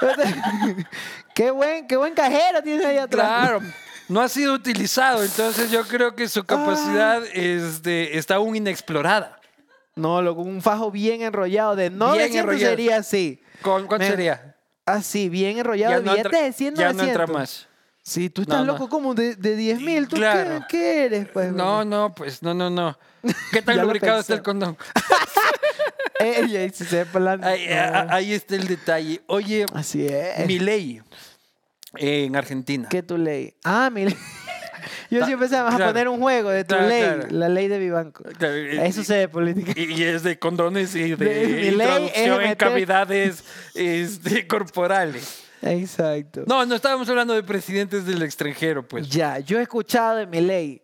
[1.34, 3.26] qué, buen, qué buen cajero tiene ahí atrás.
[3.26, 3.60] Claro,
[4.08, 7.28] no ha sido utilizado, entonces yo creo que su capacidad Ah.
[7.32, 9.37] este, está aún inexplorada.
[9.98, 12.70] No, loco, un fajo bien enrollado de 900 enrollado.
[12.70, 13.42] sería así.
[13.62, 14.56] ¿Con, ¿Cuánto Me- sería?
[14.86, 15.92] Así, bien enrollado.
[15.94, 17.30] Ya de no, entra, billetes de 100, ya no entra 900.
[17.34, 17.68] más.
[18.02, 18.72] Sí, tú estás No, no.
[18.72, 20.08] loco como de, de 10 mil.
[20.08, 20.64] ¿Tú Claro.
[20.68, 21.28] qué, qué eres?
[21.30, 22.98] Pues, No, no, pues no, no, no.
[23.52, 24.78] ¿Qué tan lubricado está el condón?
[26.20, 27.06] Ella y se
[27.42, 28.12] Ahí, no.
[28.14, 29.20] ahí está el detalle.
[29.26, 30.46] Oye, Así es.
[30.46, 31.00] mi ley
[31.94, 32.88] en Argentina.
[32.88, 33.54] ¿Qué tu ley?
[33.64, 34.16] Ah, mi ley.
[35.10, 37.26] Yo siempre se vas a poner un juego de tu Claro, ley, claro.
[37.30, 38.24] la ley de Vivanco.
[38.38, 39.72] Claro, Eso sé de política.
[39.76, 44.46] Y, y es de condones y de, De- mi ley es introducción en cavidades este,
[44.48, 45.44] corporales.
[45.62, 46.44] Exacto.
[46.46, 49.08] No, no estábamos hablando de presidentes del extranjero, pues.
[49.08, 50.80] Ya, yo he escuchado de mi ley.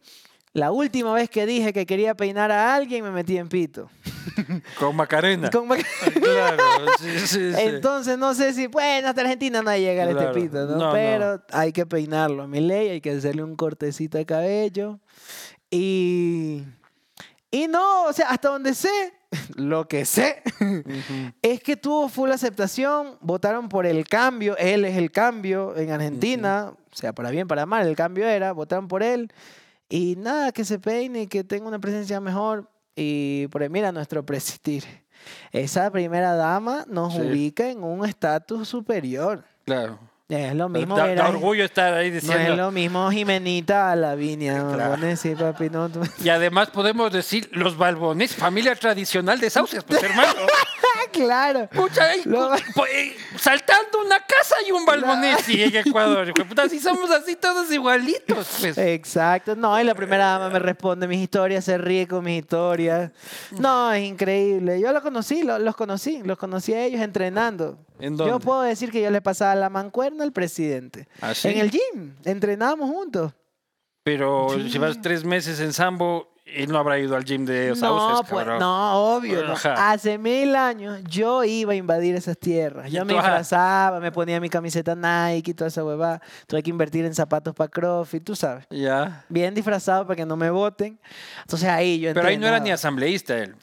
[0.54, 3.90] La última vez que dije que quería peinar a alguien me metí en pito.
[4.78, 5.50] Con Macarena.
[5.50, 5.68] Con-
[6.22, 6.62] Claro,
[7.00, 7.52] sí, sí, sí.
[7.58, 10.28] Entonces no sé si, bueno, hasta Argentina no va a llegar Claro.
[10.30, 10.76] este pito, ¿no?
[10.76, 10.92] No, no.
[10.92, 15.00] Pero hay que peinarlo a mi ley, hay que hacerle un cortecito de cabello.
[15.70, 16.62] Y,
[17.50, 19.12] y no, o sea, hasta donde sé,
[19.56, 21.32] lo que sé, Ujú.
[21.42, 26.70] es que tuvo full aceptación, votaron por el cambio, él es el cambio en Argentina,
[26.70, 29.32] o sea, para bien, para mal, el cambio era, votaron por él.
[29.88, 32.70] Y nada, que se peine que tenga una presencia mejor.
[32.96, 34.84] Y por ahí, mira, nuestro presidir.
[35.52, 37.20] Esa primera dama nos Sí.
[37.20, 39.44] ubica en un estatus superior.
[39.64, 39.98] Claro.
[40.26, 42.56] Es lo mismo da, da orgullo estar ahí No es diciendo.
[42.56, 44.64] lo mismo Jimenita a Lavinia.
[44.74, 45.16] Claro.
[45.16, 50.02] Sí, papi, no, tú- Y además podemos decir los balbones, familia tradicional de Sauces, pues
[50.02, 50.32] hermano.
[51.12, 51.68] claro.
[51.70, 52.08] Pucha,
[52.74, 56.32] po- eh, saltando una casa y un Balmonesi en Ecuador.
[56.64, 58.48] así somos así todos igualitos.
[58.60, 58.78] Pues.
[58.78, 59.54] Exacto.
[59.54, 63.10] No, y la primera dama me responde mis historias, se ríe con mis historias.
[63.58, 64.80] No, es increíble.
[64.80, 67.78] Yo los conocí, lo- los, conocí, los conocí a ellos entrenando.
[67.98, 68.44] ¿En Yo dónde?
[68.44, 71.06] puedo decir que yo le pasaba la mancuerna al presidente.
[71.20, 71.48] ¿Ah, sí?
[71.48, 73.32] En el gym, entrenábamos juntos.
[74.02, 77.74] Pero si vas tres meses en Sambo, él no habrá ido al gym de No,
[77.76, 78.58] Sauces, pues, cabrón.
[78.60, 79.44] no, obvio.
[79.46, 79.54] no.
[79.76, 82.88] Hace mil años yo iba a invadir esas tierras.
[82.88, 86.20] Y Yo me disfrazaba, me ponía mi camiseta Nike y toda esa huevada.
[86.46, 88.66] Tuve que invertir en zapatos para CrossFit, tú sabes.
[88.68, 89.24] Ya.
[89.30, 90.98] Bien disfrazado para que no me voten.
[91.40, 93.54] Entonces ahí yo Pero ahí no era ni asambleísta él.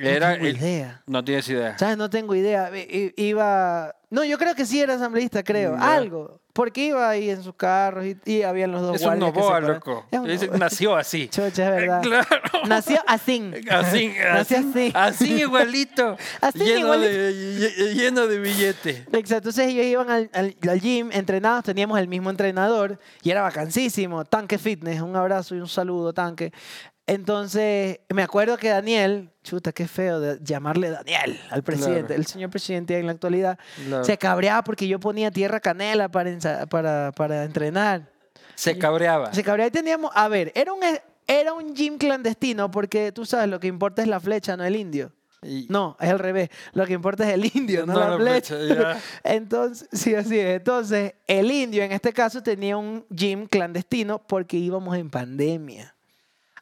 [0.00, 1.02] No Era tengo él- idea.
[1.06, 1.78] No tienes idea.
[1.78, 1.96] ¿Sabes?
[1.96, 2.70] No tengo idea.
[2.76, 3.94] I- Iba.
[4.10, 5.76] No, yo creo que sí era asambleísta, creo.
[5.78, 6.40] Algo.
[6.52, 9.40] Porque iba ahí en sus carros y, y habían los dos Es un guardias que
[9.40, 10.06] Novoa, se loco.
[10.10, 10.58] Es un Es- Novoa.
[10.58, 11.28] nació así.
[11.30, 12.02] Chocha, es verdad.
[12.02, 12.26] Claro.
[12.66, 13.52] Nació así.
[13.70, 15.32] Así, Nació así, así.
[15.40, 16.16] igualito.
[16.40, 18.90] Así lleno, De, lle- lleno de billete.
[19.12, 23.42] Exacto, entonces ellos iban al, al- al gym, entrenados, teníamos el mismo entrenador y era
[23.42, 24.24] vacancísimo.
[24.24, 26.52] Tanque Fitness, un abrazo y un saludo, Tanque.
[27.06, 32.14] Entonces, me acuerdo que Daniel, chuta, qué feo de llamarle Daniel al presidente, Claro.
[32.20, 33.58] el señor presidente en la actualidad,
[34.02, 38.10] se cabreaba porque yo ponía tierra canela para, ensa- para, para entrenar.
[38.56, 39.32] Se cabreaba.
[39.32, 40.80] Se cabreaba y teníamos, a ver, era un,
[41.26, 44.74] era un gym clandestino porque tú sabes, lo que importa es la flecha, no el
[44.76, 45.12] indio.
[45.42, 46.48] Y- No, es al revés.
[46.72, 48.56] Lo que importa es el indio, no, No la, flecha.
[48.56, 48.98] flecha.
[49.22, 50.56] Entonces, sí, así es.
[50.56, 55.94] Entonces, el indio en este caso tenía un gym clandestino porque íbamos en pandemia.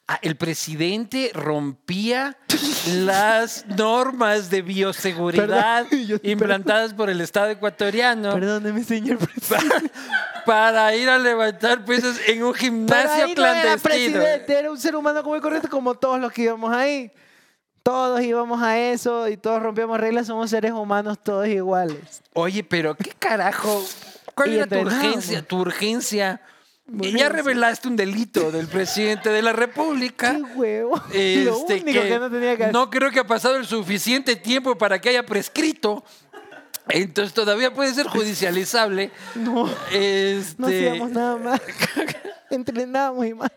[0.07, 2.37] Ah, el presidente rompía
[2.89, 9.91] las normas de bioseguridad Perdón, implantadas por el Estado ecuatoriano Perdóneme, señor presidente.
[10.45, 13.83] para ir a levantar pesas en un gimnasio era clandestino.
[13.83, 17.11] presidente, era un ser humano como el corriente, como todos los que íbamos ahí.
[17.83, 22.23] Todos íbamos a eso y todos rompíamos reglas, somos seres humanos todos iguales.
[22.35, 23.83] Oye, pero qué carajo.
[24.35, 25.43] ¿Cuál Y era tu urgencia?
[25.43, 26.41] Tu urgencia.
[26.87, 27.19] Urgencia.
[27.19, 30.33] Ya revelaste un delito del presidente de la República.
[30.37, 30.97] ¡Qué huevo!
[30.97, 32.73] Lo Este, único que, no tenía que hacer.
[32.75, 36.05] no creo que ha pasado el suficiente tiempo para que haya prescrito.
[36.89, 39.11] Entonces todavía puede ser judicializable.
[39.35, 41.61] No, Este, no hacíamos nada más.
[42.55, 43.51] Entrenábamos y más.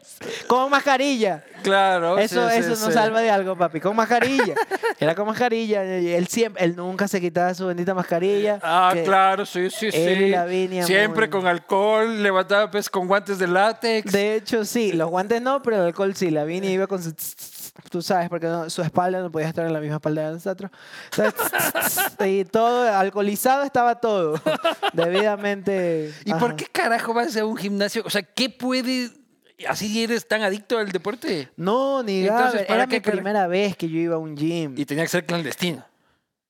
[0.48, 1.43] Con mascarilla.
[1.64, 2.18] Claro.
[2.18, 2.91] Eso, sí, sí, eso nos sí.
[2.93, 3.80] salva de algo, papi.
[3.80, 4.56] Con mascarilla.
[5.00, 5.84] Era con mascarilla.
[5.84, 8.60] Él siempre, él nunca se quitaba su bendita mascarilla.
[8.64, 9.98] Ah, que claro, sí, sí, sí.
[9.98, 14.12] y Lavinia Siempre muy- con alcohol, levantaba pues con guantes de látex.
[14.12, 14.91] De hecho, sí.
[14.93, 16.30] Los guantes no, pero el alcohol sí.
[16.32, 17.14] La Vini iba con su...
[17.14, 17.57] tss, tss,
[17.90, 20.72] Tú sabes, porque no- su espalda no podía estar en la misma espalda de nosotros.
[22.26, 24.42] Y todo, alcoholizado estaba todo.
[24.94, 26.14] Debidamente...
[26.26, 26.40] ¿Y ajá.
[26.40, 28.04] por qué carajo vas a un gimnasio?
[28.06, 29.12] O sea, ¿qué puede...
[29.68, 31.50] Así eres tan adicto al deporte?
[31.56, 34.36] No, ni Entonces, Gaber, ¿para Era qué mi primera vez que yo iba a un
[34.36, 34.76] gym.
[34.78, 35.86] Y tenía que ser clandestino.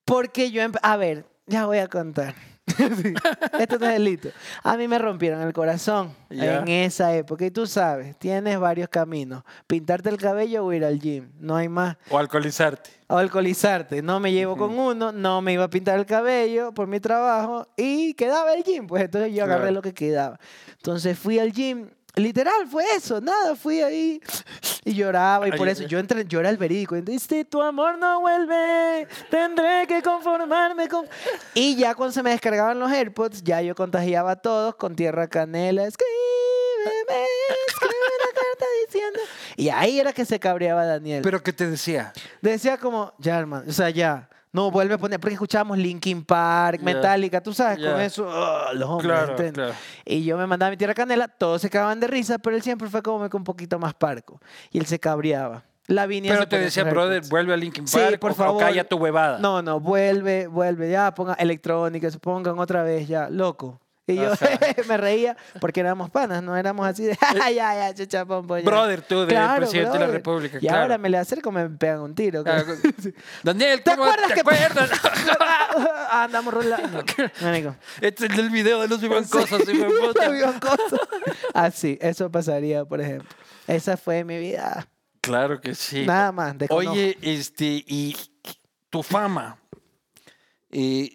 [0.06, 0.64] Porque yo...
[0.82, 2.36] A ver, ya voy a contar.
[2.78, 3.14] Sí,
[3.60, 4.30] Esto no es delito.
[4.64, 7.46] A mí me rompieron el corazón en esa época.
[7.46, 9.44] Y tú sabes, tienes varios caminos.
[9.68, 11.30] Pintarte el cabello o ir al gym.
[11.40, 11.96] No hay más.
[12.10, 12.90] O alcoholizarte.
[13.08, 14.02] O alcoholizarte.
[14.02, 17.68] No me llevo con uno, no me iba a pintar el cabello por mi trabajo
[17.78, 18.86] y quedaba el gym.
[18.86, 19.76] Pues entonces yo agarré Claro.
[19.76, 20.40] lo que quedaba.
[20.74, 21.90] Entonces fui al gym.
[22.18, 24.20] Literal, fue eso, nada, fui ahí
[24.84, 28.22] y lloraba y por eso yo entré, yo era el verídico, si tu amor no
[28.22, 31.06] vuelve, tendré que conformarme con...
[31.54, 35.28] Y ya cuando se me descargaban los AirPods, ya yo contagiaba a todos con tierra
[35.28, 37.26] canela, escríbeme,
[37.68, 39.20] escribe una carta diciendo...
[39.56, 41.22] Y ahí era que se cabreaba Daniel.
[41.24, 42.14] ¿Pero qué te decía?
[42.42, 44.30] Decía como, ya, hermano, o sea, ya.
[44.54, 46.82] No, vuelve a poner, porque escuchábamos Linkin Park.
[46.82, 49.12] Metallica, tú sabes, con eso, ah, los hombres.
[49.12, 49.74] Claro, claro.
[50.06, 52.88] Y yo me mandaba mi tierra canela, todos se cagaban de risa, pero él siempre
[52.90, 54.40] fue como un poquito más parco.
[54.72, 55.64] Y él se cabreaba.
[55.88, 58.62] Lavinia Pero te decía, brother, vuelve a Linkin Sí, Park por o- o, favor.
[58.62, 59.38] calla tu huevada.
[59.40, 63.80] No, no, vuelve, vuelve, ya, ponga electrónica, se pongan otra vez, ya, loco.
[64.08, 64.32] Y yo
[64.88, 68.24] me reía porque éramos panas, no éramos así de, "Ah, ya, ya, ya".
[68.24, 70.08] Brother tú, del Claro, presidente de la.
[70.12, 70.82] República, Y claro.
[70.84, 72.42] ahora me le acerco, me pegan un tiro.
[72.46, 72.64] Ah,
[73.44, 74.90] Daniel, ¿Te ¿cómo acuerdas te que- acuerdas?
[76.10, 77.04] Ah, Andamos rolando.
[78.02, 78.88] Este es el video de.
[78.88, 81.00] No vio cosas.
[81.54, 83.28] Así, eso pasaría, por ejemplo.
[83.68, 84.88] Esa fue mi vida.
[85.22, 86.06] Claro que sí.
[86.06, 86.56] Nada más.
[86.70, 88.16] Oye, este, y
[88.90, 89.60] tu fama.
[90.72, 91.10] eh,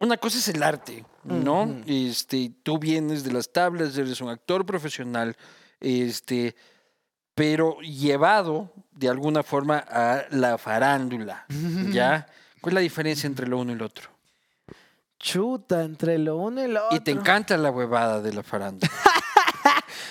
[0.00, 1.82] una cosa es el arte, ¿no?
[1.86, 5.36] Este, tú vienes de las tablas, eres un actor profesional,
[5.80, 6.54] este,
[7.34, 11.46] pero llevado de alguna forma a la farándula,
[11.90, 12.26] ¿ya?
[12.60, 14.10] ¿Cuál es la diferencia entre lo uno y lo otro?
[15.18, 16.96] Chuta, entre lo uno y lo otro.
[16.96, 18.90] Y te encanta la huevada de la farándula.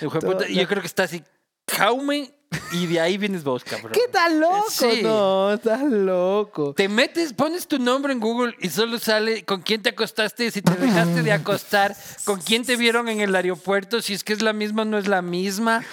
[0.00, 1.22] Yo creo que estás así
[1.70, 2.32] Jaume
[2.72, 3.92] y de ahí vienes vos, cabrón.
[3.92, 4.64] ¿Qué estás loco?
[4.70, 5.00] Sí.
[5.02, 6.72] No, estás loco.
[6.74, 10.62] Te metes, pones tu nombre en Google y solo sale con quién te acostaste, si
[10.62, 14.42] te dejaste de acostar, con quién te vieron en el aeropuerto, si es que es
[14.42, 15.84] la misma o no es la misma.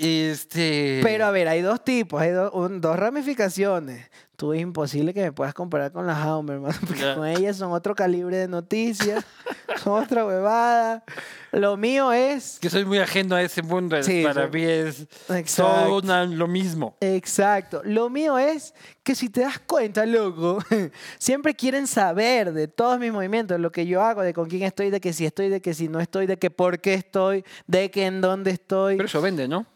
[0.00, 1.00] Este.
[1.02, 4.10] Pero a ver, hay dos tipos, hay do- un- dos ramificaciones.
[4.38, 7.72] Tú es imposible que me puedas comparar con la Jaume, hermano, porque con ellas son
[7.72, 9.24] otro calibre de noticias,
[9.82, 11.02] son otra huevada.
[11.50, 12.60] Lo mío es...
[12.60, 14.00] que soy muy ajeno a ese mundo.
[14.00, 14.50] Sí, para sí.
[14.52, 15.86] mí es Exacto.
[15.86, 16.96] todo una- lo mismo.
[17.00, 17.82] Exacto.
[17.84, 20.60] Lo mío es que si te das cuenta, loco,
[21.18, 24.62] siempre quieren saber de todos mis movimientos, de lo que yo hago, de con quién
[24.62, 27.44] estoy, de que si estoy, de que si no estoy, de que por qué estoy,
[27.66, 28.94] de que en dónde estoy.
[28.98, 29.66] Pero eso vende, ¿no?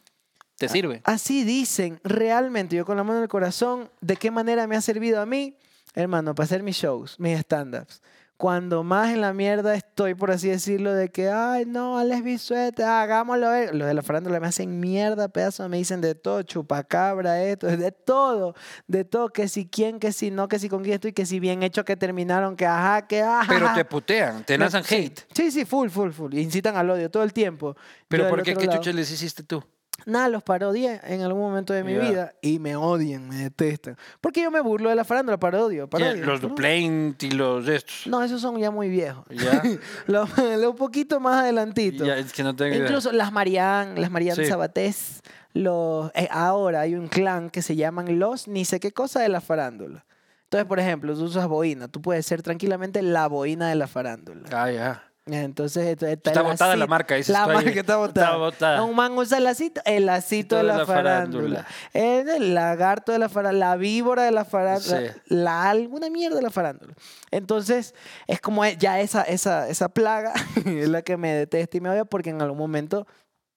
[0.62, 1.00] Te sirve.
[1.04, 4.80] Así dicen, realmente, yo con la mano en el corazón, ¿de qué manera me ha
[4.80, 5.56] servido a mí?
[5.94, 8.00] Hermano, para hacer mis shows, mis stand-ups.
[8.36, 12.82] Cuando más en la mierda estoy, por así decirlo, de que, ay, no, Alex Bisuete,
[12.82, 13.50] hagámoslo.
[13.50, 13.74] ver".
[13.74, 17.92] Los de la farándula me hacen mierda, pedazo, me dicen de todo, chupacabra, esto, de
[17.92, 18.54] todo,
[18.86, 21.40] de todo, que si quién, que si no, que si con quién estoy, que si
[21.40, 23.46] bien hecho que terminaron, que ajá, que ajá.
[23.48, 25.20] Pero te putean, te lanzan hate.
[25.34, 26.34] Sí, sí, full, full, full.
[26.34, 27.76] Incitan al odio todo el tiempo.
[28.08, 28.54] Pero Yo ¿por qué?
[28.54, 29.62] ¿Qué chucha les hiciste tú?
[30.07, 32.00] Nada, los parodié en algún momento de mi Ya.
[32.00, 33.96] vida y me odian, me detestan.
[34.20, 36.24] Porque yo me burlo de la farándula, parodio, parodio.
[36.24, 36.48] los ¿no?
[36.48, 38.07] Duplaint y los estos.
[38.07, 39.24] No, esos son ya muy viejos.
[39.30, 39.62] Ya.
[40.07, 42.05] lo, poquito más adelantito.
[42.05, 42.84] Es que no tengo idea.
[42.86, 44.50] Incluso las Marianne, las Marianne Sí.
[44.50, 45.22] Sabatés,
[45.55, 49.28] los, eh, ahora hay un clan que se llaman los ni sé qué cosa de
[49.28, 50.05] la farándula.
[50.44, 54.42] Entonces, por ejemplo, tú usas boina, tú puedes ser tranquilamente la boina de la farándula.
[54.53, 55.03] Ah, ya.
[55.27, 58.27] Entonces, está botada la marca, dices La marca está botada.
[58.27, 58.83] Está botada.
[58.83, 61.64] Un man usa el lacito, el lacito de la, farándula.
[61.93, 65.20] El lagarto de la farándula, la víbora de la farándula, Sí.
[65.27, 66.95] la alguna mierda de la farándula.
[67.31, 67.95] Entonces,
[68.27, 70.33] es como ya esa, esa, esa plaga
[70.66, 73.07] es la que me detesta y me odia porque en algún momento,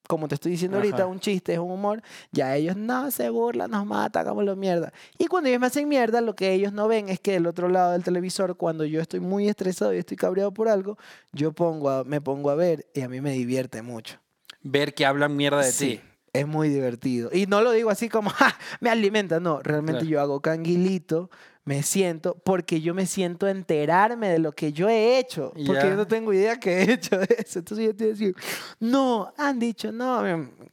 [0.08, 1.06] como te estoy diciendo ahorita, Ajá.
[1.08, 2.02] un chiste es un humor,
[2.32, 4.94] ya ellos no se burlan, nos matan, hagámoslo mierda.
[5.18, 7.70] Y cuando ellos me hacen mierda, lo que ellos no ven es que del otro
[7.70, 10.98] lado del televisor, cuando yo estoy muy estresado y estoy cabreado por algo,
[11.34, 14.18] yo pongo a- me pongo a ver y a mí me divierte mucho.
[14.62, 16.02] Ver que hablan mierda de Sí, ti.
[16.34, 17.30] Es muy divertido.
[17.32, 19.40] Y no lo digo así como, "Ja, me alimenta.
[19.40, 20.10] No, realmente Claro.
[20.12, 21.30] yo hago canguilito,
[21.66, 25.52] me siento, porque yo me siento enterarme de lo que yo he hecho.
[25.66, 27.60] Porque yo no tengo idea que he hecho eso.
[27.60, 28.36] Entonces yo te decir,
[28.80, 30.22] no, han dicho, no,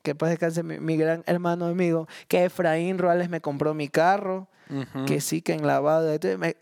[0.03, 4.49] que paz descanse mi, mi gran hermano amigo, que Efraín Ruales me compró mi carro.
[5.07, 6.11] Que sí, que en lavado.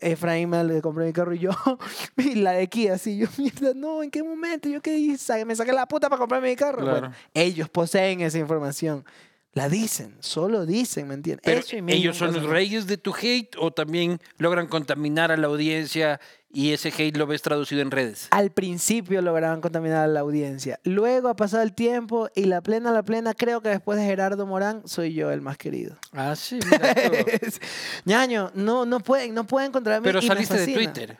[0.01, 1.51] Efraín me le compró mi carro y yo,
[2.17, 4.67] y la de Kia, así, yo, mierda, no, ¿en qué momento?
[4.67, 6.81] Yo que hice, me saqué la puta para comprarme mi carro.
[6.81, 6.99] Claro.
[6.99, 9.05] Bueno, ellos poseen esa información.
[9.53, 11.43] La dicen, solo dicen, ¿me entiendes?
[11.43, 15.35] Pero Eso y ellos son los reyes de tu hate o también logran contaminar a
[15.35, 16.21] la audiencia
[16.53, 18.27] y ese hate lo ves traducido en redes.
[18.31, 20.79] Al principio lograban contaminar a la audiencia.
[20.85, 24.45] Luego ha pasado el tiempo y la plena, la plena, creo que después de Gerardo
[24.45, 25.97] Morán, soy yo el más querido.
[26.13, 26.95] Ah, sí, mira.
[28.05, 30.05] Ñaño, no, no pueden, no pueden encontrarme.
[30.05, 30.73] Pero y me saliste de.
[30.73, 31.19] Twitter.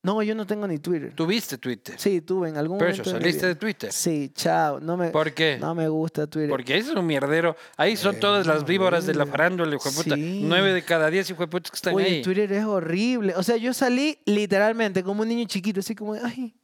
[0.00, 1.12] No, yo no tengo ni Twitter.
[1.14, 1.96] Tuviste Twitter.
[1.98, 3.10] Sí, tuve en algún Pero momento.
[3.10, 3.92] saliste de Twitter.
[3.92, 4.78] Sí, chao.
[4.78, 5.58] No me, ¿Por qué?
[5.60, 6.50] no me gusta Twitter.
[6.50, 7.56] Porque es un mierdero.
[7.76, 10.14] Ahí son todas las víboras de la farándula, hijo de puta.
[10.14, 10.40] Sí.
[10.44, 12.22] Nueve de cada diez, hijo de puta, que están Oye, ahí.
[12.22, 13.34] Twitter es horrible.
[13.36, 16.54] O sea, yo salí literalmente como un niño chiquito, así como, ay,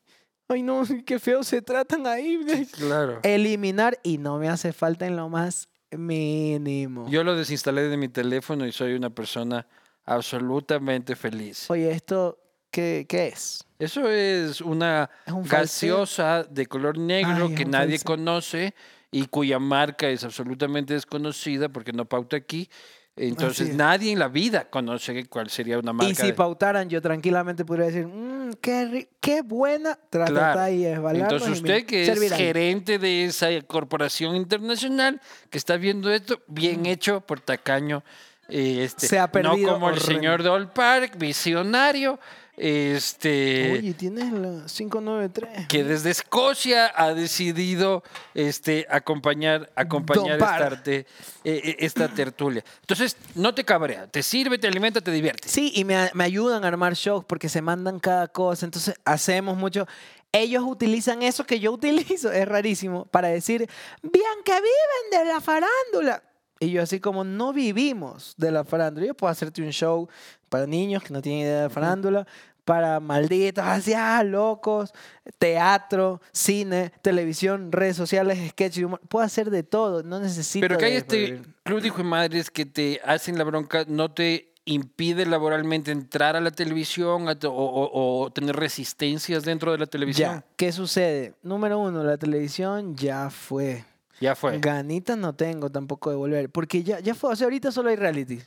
[0.49, 2.39] ay no, qué feo se tratan ahí.
[2.72, 3.18] Claro.
[3.24, 7.09] Eliminar y no me hace falta en lo más mínimo.
[7.09, 9.66] Yo lo desinstalé de mi teléfono y soy una persona
[10.05, 11.68] absolutamente feliz.
[11.70, 12.39] Oye, ¿esto
[12.75, 13.64] qué, qué es?
[13.79, 18.75] Eso es una Es un gaseosa de color negro Ay, que nadie conoce
[19.11, 22.68] y cuya marca es absolutamente desconocida porque no pauta aquí.
[23.16, 23.77] Entonces es.
[23.77, 26.11] nadie en la vida conoce cuál sería una marca.
[26.11, 30.35] Y si de- pautaran, yo tranquilamente podría decir, "Mm, qué, qué buena Claro.
[30.35, 32.39] trata y Entonces y usted que es viral".
[32.39, 38.03] gerente de esa corporación internacional que está viendo esto, bien hecho por tacaño.
[38.51, 40.07] eh, este, Se ha perdido No como el horrendo.
[40.12, 42.18] señor Doll Park, visionario,
[42.57, 45.66] este, Oye, tienes la 593.
[45.68, 48.02] que desde Escocia ha decidido
[48.34, 51.07] este, acompañar, acompañar esta, arte-
[51.44, 52.64] eh, esta tertulia.
[52.80, 55.48] Entonces, no te cabrea, te sirve, te alimenta, te divierte.
[55.48, 58.66] Sí, y me, me ayudan a armar shows porque se mandan cada cosa.
[58.66, 59.86] Entonces hacemos mucho.
[60.32, 63.68] Ellos utilizan eso que yo utilizo, es rarísimo, para decir,
[64.02, 66.22] bien que viven de la farándula.
[66.61, 69.07] Y yo así como no vivimos de la farándula.
[69.09, 70.09] Yo puedo hacerte un show
[70.55, 72.28] para niños que no tienen idea de farándula,
[72.64, 74.92] para malditos, así, ah, locos,
[75.38, 79.00] teatro, cine, televisión, redes sociales, sketch humor.
[79.09, 80.64] Puedo hacer de todo, no necesito...
[80.64, 84.12] Pero que hay este club de hijo de madres que te hacen la bronca, no
[84.12, 89.86] te impide laboralmente entrar a la televisión o, o- o tener resistencias dentro de la
[89.86, 90.36] televisión.
[90.36, 91.34] Ya, ¿qué sucede?
[91.42, 93.84] Número uno, la televisión ya fue.
[94.20, 94.61] Ya fue.
[94.61, 96.48] Ganitas no tengo tampoco de volver.
[96.48, 97.32] Porque ya, ya fue.
[97.32, 98.38] O sea, ahorita solo hay reality.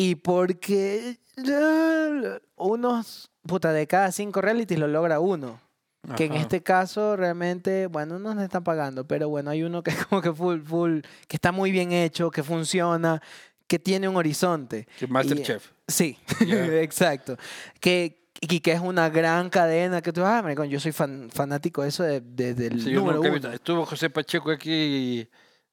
[0.00, 1.18] Y porque
[2.56, 5.60] unos, puta, de cada cinco realities lo logra uno.
[6.16, 9.90] Que en este caso realmente, bueno, no nos están pagando, pero bueno, hay uno que
[9.90, 13.20] es como que full, full, que está muy bien hecho, que funciona,
[13.66, 14.86] que tiene un horizonte.
[14.98, 15.70] Que Masterchef.
[15.86, 17.36] Sí, exacto.
[17.80, 21.82] Que, y que es una gran cadena que tú, ah, maricón, yo soy fan- fanático
[21.82, 23.52] de eso de- de- del Sí, número uno.
[23.52, 25.28] Estuvo José Pacheco aquí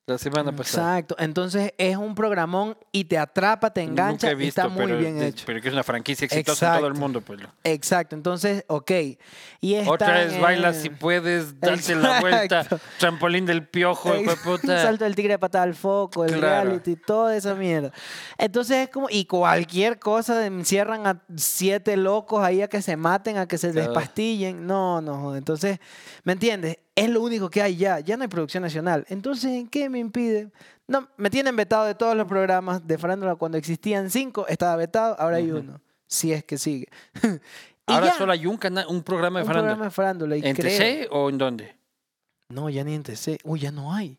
[0.08, 0.99] la semana pasada.
[0.99, 1.16] Exacto.
[1.18, 4.99] Entonces es un programón y te atrapa, te engancha he y visto, está muy pero,
[4.99, 5.45] bien de- hecho.
[5.47, 7.22] pero que es una franquicia exitosa en todo el mundo.
[7.22, 7.39] Pues.
[7.64, 8.16] Exacto.
[8.16, 8.91] Entonces, ok.
[9.62, 12.68] Y Otra vez baila si en- puedes, darte la vuelta,
[12.99, 14.80] trampolín del piojo, de puta.
[14.84, 16.66] Salto del tigre patada al foco, el Claro.
[16.70, 17.91] reality, toda esa mierda.
[18.38, 23.38] Entonces es como, y cualquier cosa, encierran a siete locos ahí a que se maten,
[23.38, 24.68] a que se despastillen.
[24.68, 25.36] No, no.
[25.36, 25.80] Entonces,
[26.24, 26.78] ¿me entiendes?
[26.96, 28.00] Es lo único que hay ya.
[28.00, 29.06] Ya no hay producción nacional.
[29.10, 30.50] Entonces, ¿en qué me impide?
[30.88, 33.36] No, me tienen vetado de todos los programas de farándula.
[33.36, 35.82] Cuando existían cinco, estaba vetado, ahora hay uno.
[36.08, 36.88] Si es que sigue.
[37.88, 39.74] Ahora ya, solo hay un, cana- un programa de un farándula.
[39.74, 40.38] programa de farándula.
[40.38, 41.76] Y ¿En creo- TC o en dónde?
[42.50, 43.38] No, ya ni en TC.
[43.43, 44.18] Uy, ya no hay.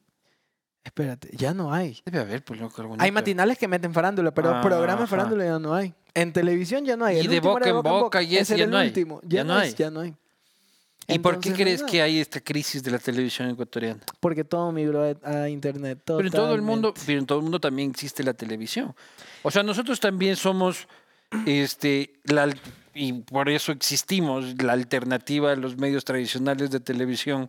[0.84, 2.00] Espérate, ya no hay.
[2.04, 2.80] Debe haber, pues loco.
[2.80, 5.92] algún Hay matinales que meten farándula, pero programas de farándula ya no hay.
[6.14, 7.16] En televisión ya no hay.
[7.16, 9.20] Y El de boca en boca y Ese ya el no último.
[9.24, 9.74] Ya Ya, no hay.
[9.74, 10.14] Ya no hay.
[11.08, 14.00] ¿Y por qué crees que hay esta crisis de la televisión ecuatoriana?
[14.20, 16.00] Porque todo migró a, internet.
[16.04, 18.94] Pero en todo el mundo, pero en todo el mundo también existe la televisión.
[19.42, 20.88] O sea, nosotros también somos,
[21.46, 22.52] este, la,
[22.94, 27.48] y por eso existimos, la alternativa a los medios tradicionales de televisión,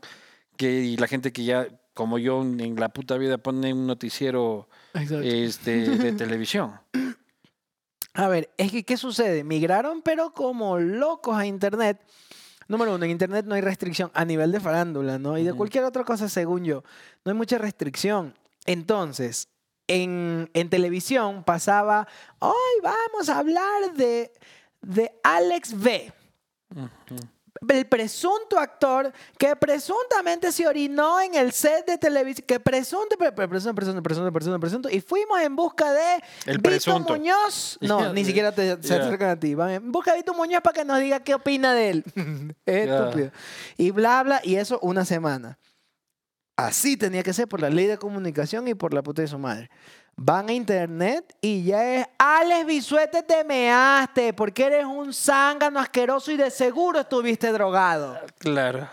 [0.55, 4.69] que y la gente que ya, como yo, en la puta vida pone un noticiero
[4.93, 5.21] Exacto.
[5.21, 6.73] este, de televisión.
[8.13, 9.43] A ver, es que ¿qué sucede?
[9.43, 11.99] Migraron, pero como locos a internet.
[12.68, 15.38] Número uno, en internet no hay restricción a nivel de farándula, ¿no?
[15.38, 16.84] Y de cualquier otra cosa, según yo,
[17.24, 18.34] no hay mucha restricción.
[18.65, 19.47] Entonces,
[19.88, 22.07] en, en televisión pasaba,
[22.39, 24.32] hoy vamos a hablar de,
[24.82, 26.11] de Alex B.
[26.76, 27.28] Ujú.
[27.69, 33.31] El presunto actor que presuntamente se orinó en el set de televisión, que presunto, pre-
[33.31, 36.99] pre- presunto, presunto, presunto, presunto, presunto, y fuimos en busca de El Vito.
[36.99, 37.77] Muñoz.
[37.81, 39.55] No, ni siquiera te, se acercan a ti.
[39.55, 42.03] Van en busca de Vito Muñoz para que nos diga qué opina de él.
[42.65, 43.31] es estúpido.
[43.77, 45.57] Y bla, bla, y eso una semana.
[46.55, 49.37] Así tenía que ser por la ley de comunicación y por la puta de su
[49.37, 49.69] madre.
[50.20, 56.32] Van a internet y ya es Alex Bisuete te measte porque eres un zángano asqueroso
[56.32, 58.20] y de seguro estuviste drogado.
[58.39, 58.89] Claro.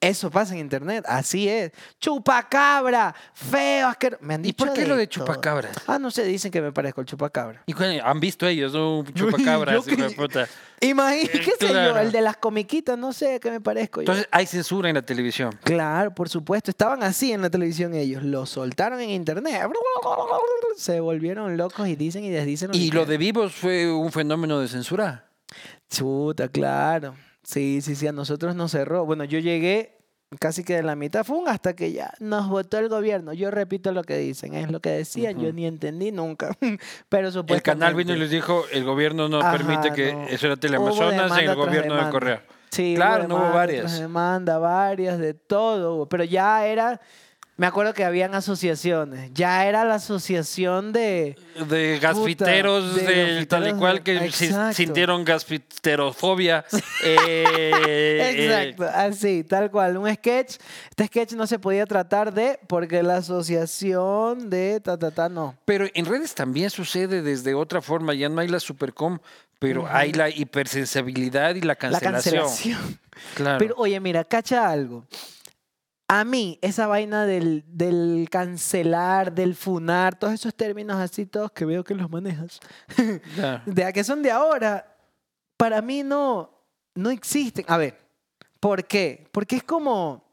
[0.00, 1.72] Eso pasa en internet, así es.
[2.00, 4.22] Chupacabra, feo, asqueroso.
[4.24, 5.24] Me han ¿Y dicho por qué lo de todo.
[5.26, 5.76] chupacabras?
[5.86, 7.62] Ah, no sé, dicen que me parezco el chupacabra.
[7.66, 10.46] ¿Y cuál- han visto ellos un de que- puta?
[10.80, 14.02] Imagínate, qué sé yo, el de las comiquitas, no sé qué me parezco yo.
[14.02, 15.58] Entonces hay censura en la televisión.
[15.64, 16.70] Claro, por supuesto.
[16.70, 18.22] Estaban así en la televisión ellos.
[18.22, 19.62] Lo soltaron en internet.
[20.76, 22.70] Se volvieron locos y dicen y desdicen.
[22.74, 25.24] Y lo de vivos fue un fenómeno de censura.
[25.88, 27.14] Chuta, claro.
[27.46, 28.06] Sí, sí, sí.
[28.08, 29.04] A nosotros nos cerró.
[29.06, 29.98] Bueno, yo llegué
[30.40, 31.22] casi que de la mitad.
[31.24, 33.32] Fue un hasta que ya nos votó el gobierno.
[33.32, 34.54] Yo repito lo que dicen.
[34.54, 35.38] Es lo que decían.
[35.38, 36.50] Yo ni entendí nunca.
[37.08, 40.26] Pero El canal vino y supuestamente- les dijo, el gobierno no Ajá, permite que no.
[40.26, 42.10] eso era Hubo Teleamazonas en el gobierno de.
[42.10, 42.42] Correa.
[42.70, 44.00] Sí, Claro, no hubo varias.
[44.00, 45.94] demanda, varias, de todo.
[45.94, 47.00] hubo, Pero ya era,
[47.58, 49.30] me acuerdo que habían asociaciones.
[49.32, 51.36] Ya era la asociación de...
[51.68, 56.64] De gasfiteros, de del tal y cual que si- sintieron gasfiterofobia.
[57.04, 59.96] eh, Exacto, así, tal cual.
[59.96, 60.56] Un sketch.
[60.90, 65.54] Este sketch no se podía tratar de, porque la asociación de ta, ta, ta, no.
[65.64, 68.14] Pero en redes también sucede desde otra forma.
[68.14, 69.18] Ya no hay la supercom,
[69.58, 72.10] pero hay la hipersensibilidad y la La cancelación.
[72.44, 72.98] cancelación.
[73.34, 73.56] Claro.
[73.58, 75.06] Pero oye, mira, cacha algo.
[76.08, 81.64] A mí, esa vaina del, del cancelar, del funar, todos esos términos así, todos que
[81.64, 82.60] veo que los manejas,
[83.66, 84.96] de a que son de ahora,
[85.56, 86.50] para mí no,
[86.94, 87.64] no existen.
[87.68, 87.98] A ver,
[88.60, 89.28] ¿por qué?
[89.32, 90.24] Porque es como,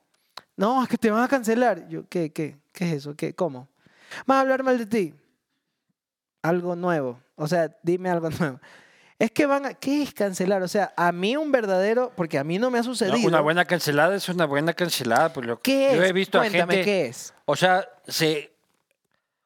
[0.55, 1.88] no, es que te van a cancelar.
[1.88, 2.59] Yo, ¿qué, qué?
[2.71, 3.15] ¿Qué es eso?
[3.15, 3.34] ¿Qué?
[3.34, 3.69] ¿Cómo?
[4.26, 5.13] ¿Van a hablar mal de ti?
[6.41, 7.19] Algo nuevo.
[7.36, 8.59] O sea, dime algo nuevo.
[9.24, 10.61] Es que van a, ¿qué es cancelar?
[10.63, 13.26] O sea, a mí un verdadero, porque a mí no me ha No, sucedido.
[13.28, 15.32] una buena cancelada es una buena cancelada.
[15.32, 16.09] Pues lo, ¿Qué yo es?
[16.09, 16.86] he visto a Cuéntame, gente.
[16.86, 17.34] ¿qué es?
[17.45, 18.51] O sea, se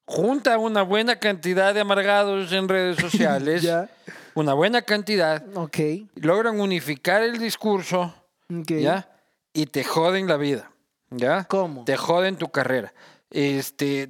[0.05, 3.87] junta una buena cantidad de amargados en redes sociales, Ya,
[4.33, 5.77] una buena cantidad, ok.
[6.15, 8.15] logran unificar el discurso,
[8.49, 8.71] ok.
[8.79, 9.09] ¿ya?
[9.53, 10.71] Y te joden la vida,
[11.11, 11.43] ¿ya?
[11.43, 11.83] ¿Cómo?
[11.85, 12.93] Te joden tu carrera.
[13.29, 14.09] Este,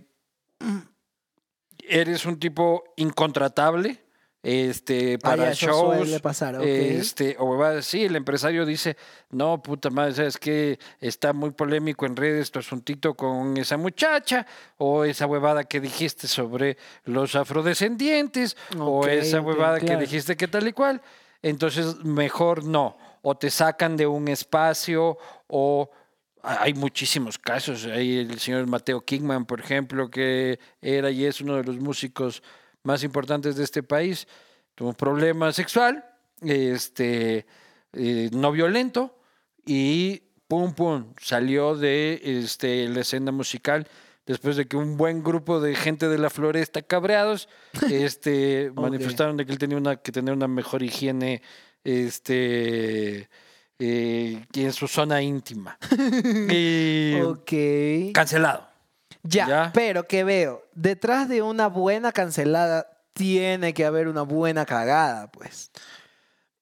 [1.89, 4.01] eres un tipo incontratable,
[4.47, 6.21] este, Ah, para ya, eso shows.
[6.21, 6.63] pasar, ok.
[6.63, 8.95] este, o va decir, el empresario dice,
[9.29, 14.47] no, puta madre, sabes que está muy polémico en redes tu asuntito con esa muchacha,
[14.77, 19.99] o esa huevada que dijiste sobre los afrodescendientes, o esa huevada claro.
[19.99, 21.01] que dijiste que tal y cual.
[21.41, 22.97] Entonces, mejor no.
[23.23, 25.17] O te sacan de un espacio,
[25.47, 25.91] o
[26.41, 27.83] hay muchísimos casos.
[27.83, 32.41] Hay el señor Mateo Kingman, por ejemplo, que era y es uno de los músicos
[32.87, 34.27] más importantes de este país.
[34.73, 36.03] Tuvo un problema sexual,
[36.41, 37.45] este,
[37.93, 39.19] eh, no violento,
[39.65, 43.87] y pum, pum, salió de este, la escena musical
[44.25, 47.49] después de que un buen grupo de gente de la floresta cabreados
[47.91, 51.41] este, manifestaron de que él tenía una, que tener una mejor higiene
[51.83, 53.29] este,
[53.79, 55.77] eh, en su zona íntima.
[56.49, 58.13] y Ok.
[58.13, 58.76] cancelado.
[59.27, 59.71] Ya, Ya.
[59.73, 65.71] pero que veo, detrás de una buena cancelada tiene que haber una buena cagada, pues.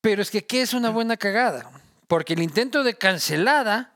[0.02, 1.70] Pero es que, ¿qué es una buena cagada?
[2.08, 3.94] Porque el intento de cancelada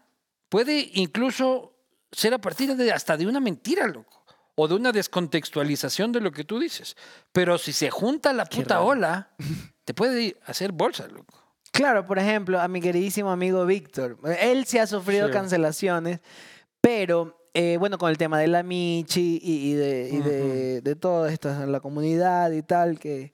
[0.49, 1.73] puede incluso
[2.11, 4.23] ser a partir de hasta de una mentira, loco.
[4.55, 6.97] O de una descontextualización de lo que tú dices.
[7.31, 9.29] Pero si se junta la puta ola,
[9.85, 11.33] te puede hacer bolsa, loco.
[11.71, 14.17] Claro, por ejemplo, a mi queridísimo amigo Víctor.
[14.41, 15.33] Él sí ha sufrido Sí.
[15.33, 16.19] cancelaciones,
[16.81, 20.95] pero eh, bueno, con el tema de la Michi y, y de, y de, de
[20.95, 23.31] todo esto en la comunidad y tal, que,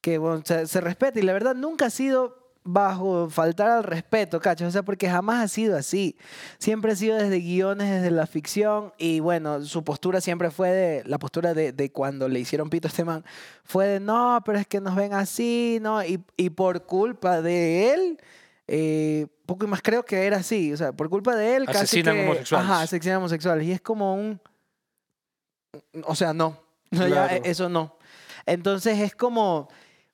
[0.00, 1.18] que bueno, se, se respeta.
[1.18, 4.66] Y la verdad nunca ha sido bajo faltar al respeto, cacho.
[4.66, 6.16] O sea, porque jamás ha sido así.
[6.58, 8.92] Siempre ha sido desde guiones, desde la ficción.
[8.98, 12.88] Y bueno, su postura siempre fue de, la postura de, de cuando le hicieron pito
[12.88, 13.24] a este man,
[13.64, 16.04] fue de, no, pero es que nos ven así, ¿no?
[16.04, 18.18] Y, y por culpa de él,
[18.68, 20.72] eh, poco más creo que era así.
[20.72, 22.70] O sea, por culpa de él, casi Asesinan que- homosexuales.
[22.70, 23.66] Ajá, asesinan homosexuales.
[23.66, 24.40] Y es como un...
[26.04, 26.58] O sea, no.
[26.92, 27.34] O sea, ya, Claro.
[27.44, 27.96] e- eso no.
[28.46, 29.68] Entonces es como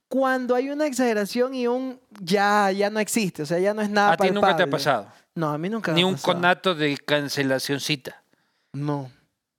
[0.08, 3.88] cuando hay una exageración y un ya, ya no existe, o sea, ya no es
[3.90, 5.06] nada a ti nunca te ha pasado.
[5.34, 6.34] No, a mí nunca me Ni ha un pasado.
[6.34, 8.22] conato de cancelacioncita.
[8.74, 9.10] No.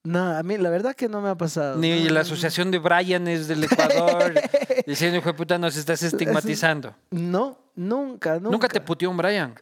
[0.04, 1.78] No, a mí la verdad que no me ha pasado.
[1.78, 4.34] Ni No, la asociación de Brianes del Ecuador
[4.86, 6.94] diciendo, hijo de puta, nos estás estigmatizando.
[7.10, 8.50] No, nunca, nunca.
[8.52, 9.56] ¿Nunca te puteó un Brian?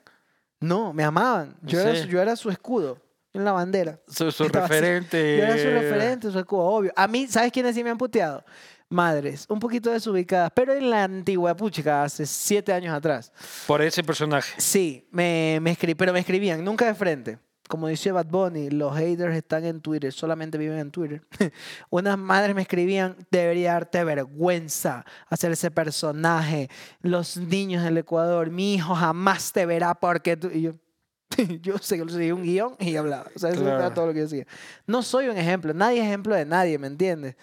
[0.59, 1.55] No, me amaban.
[1.61, 2.99] Yo, era, su- yo era su escudo
[3.33, 3.99] en la bandera.
[4.07, 4.73] Su, su Estaba así.
[4.75, 5.37] referente.
[5.37, 6.93] Yo era su referente, su escudo, obvio.
[6.95, 8.43] A mí, ¿sabes quiénes sí me han puteado?
[8.89, 13.31] Madres, un poquito desubicadas, pero en la antigua puchica, hace siete años atrás.
[13.65, 14.53] Por ese personaje.
[14.59, 17.39] Sí, me, me escribí, pero me escribían, nunca de frente.
[17.71, 21.21] Como dice Bad Bunny, los haters están en Twitter, solamente viven en Twitter.
[21.89, 26.69] Unas madres me escribían, debería darte vergüenza hacer ese personaje.
[27.01, 30.49] Los niños del Ecuador, mi hijo jamás te verá porque tú...
[30.53, 30.71] Y yo,
[31.61, 33.27] yo sé que seguí un guion y hablaba.
[33.33, 33.93] O sea, eso era Claro.
[33.93, 34.45] todo lo que yo decía.
[34.85, 37.37] No soy un ejemplo, nadie es ejemplo de nadie, ¿me entiendes?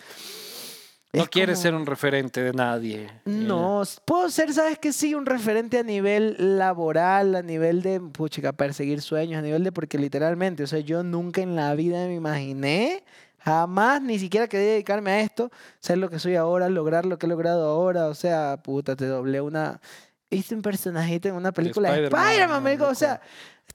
[1.13, 3.09] No Es quieres como- ser un referente de nadie.
[3.25, 7.99] no, s- puedo ser, sabes que sí, un referente a nivel laboral, a nivel de,
[8.01, 12.07] puchica, perseguir sueños, a nivel de, porque literalmente, o sea, yo nunca en la vida
[12.07, 13.05] me imaginé,
[13.39, 15.51] jamás, ni siquiera quería dedicarme a esto,
[15.81, 19.07] ser lo que soy ahora, lograr lo que he logrado ahora, o sea, puta, te
[19.07, 19.81] doblé una,
[20.29, 23.23] hice un personajito en una película de Spider-Man, digo, o sea,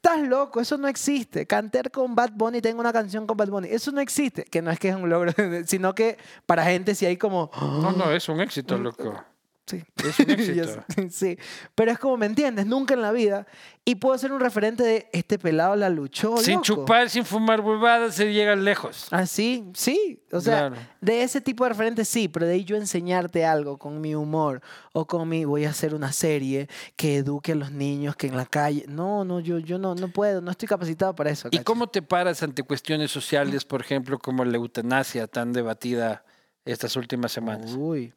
[0.03, 1.47] estás loco, eso no existe.
[1.47, 4.69] Cantar con Bad Bunny, tengo una canción con Bad Bunny, eso no existe, que no
[4.69, 5.31] es que es un logro,
[5.65, 7.49] sino que para gente sí hay como...
[7.59, 9.23] No, no, es un éxito, loco.
[9.65, 9.81] Sí.
[10.03, 10.83] Es un éxito.
[11.09, 11.37] sí.
[11.73, 12.65] Pero es como, ¿me entiendes?
[12.65, 13.47] Nunca en la vida.
[13.85, 16.37] Y puedo ser un referente de este pelado la luchó.
[16.37, 16.63] sin loco.
[16.65, 19.07] chupar, sin fumar huevadas, se llega lejos.
[19.11, 20.21] Ah, sí, sí.
[20.31, 20.75] O sea, Claro.
[21.01, 24.61] de ese tipo de referente sí, pero de ahí yo enseñarte algo con mi humor
[24.93, 28.37] o con mi voy a hacer una serie que eduque a los niños que en
[28.37, 28.85] la calle.
[28.87, 31.47] No, no, yo, yo no, no puedo, no estoy capacitado para eso.
[31.51, 31.63] ¿Y cacho.
[31.65, 36.23] cómo te paras ante cuestiones sociales, por ejemplo, como la eutanasia tan debatida
[36.65, 37.73] estas últimas semanas?
[37.77, 38.13] Uy,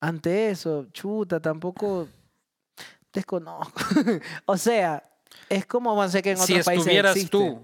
[0.00, 2.08] ante eso, chuta, tampoco
[3.12, 3.72] desconozco.
[4.46, 5.02] o sea,
[5.48, 7.30] es como, sé que en otros si países estuvieras existe.
[7.36, 7.62] tú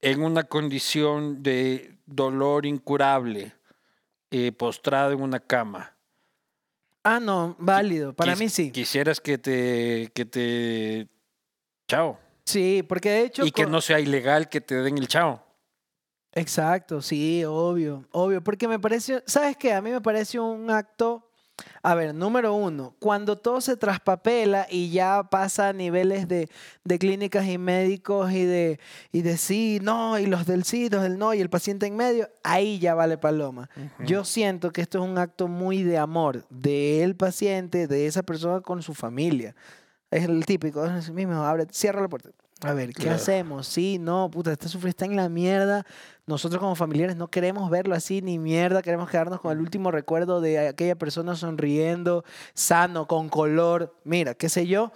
[0.00, 3.52] en una condición de dolor incurable,
[4.30, 5.94] eh, postrado en una cama,
[7.04, 8.12] Ah, no, válido.
[8.12, 8.70] Para quis- mí sí.
[8.70, 11.08] Quisieras que te, que te,
[11.88, 13.44] chao, Sí, porque de hecho...
[13.44, 15.44] y que no sea ilegal que te den el chao.
[16.32, 18.40] Exacto, sí, obvio, obvio.
[18.42, 19.72] Porque me parece, ¿sabes qué?
[19.72, 21.28] A mí me parece un acto...
[21.82, 26.48] A ver, número uno, cuando todo se traspapela y ya pasa a niveles de,
[26.84, 28.80] de clínicas y médicos y de,
[29.12, 31.96] y de sí, no, y los del sí, los del no, y el paciente en
[31.96, 33.68] medio, ahí ya vale paloma.
[34.04, 38.60] Yo siento que esto es un acto muy de amor del paciente, de esa persona
[38.60, 39.54] con su familia.
[40.10, 42.30] Es el típico, es el mismo, abre, cierra la puerta.
[42.64, 43.16] A ver, ¿qué Claro.
[43.16, 43.66] hacemos?
[43.66, 45.84] Sí, no, puta, este sufre está en la mierda.
[46.26, 50.40] Nosotros como familiares no queremos verlo así ni mierda, queremos quedarnos con el último recuerdo
[50.40, 53.98] de aquella persona sonriendo, sano, con color.
[54.04, 54.92] Mira, qué sé yo.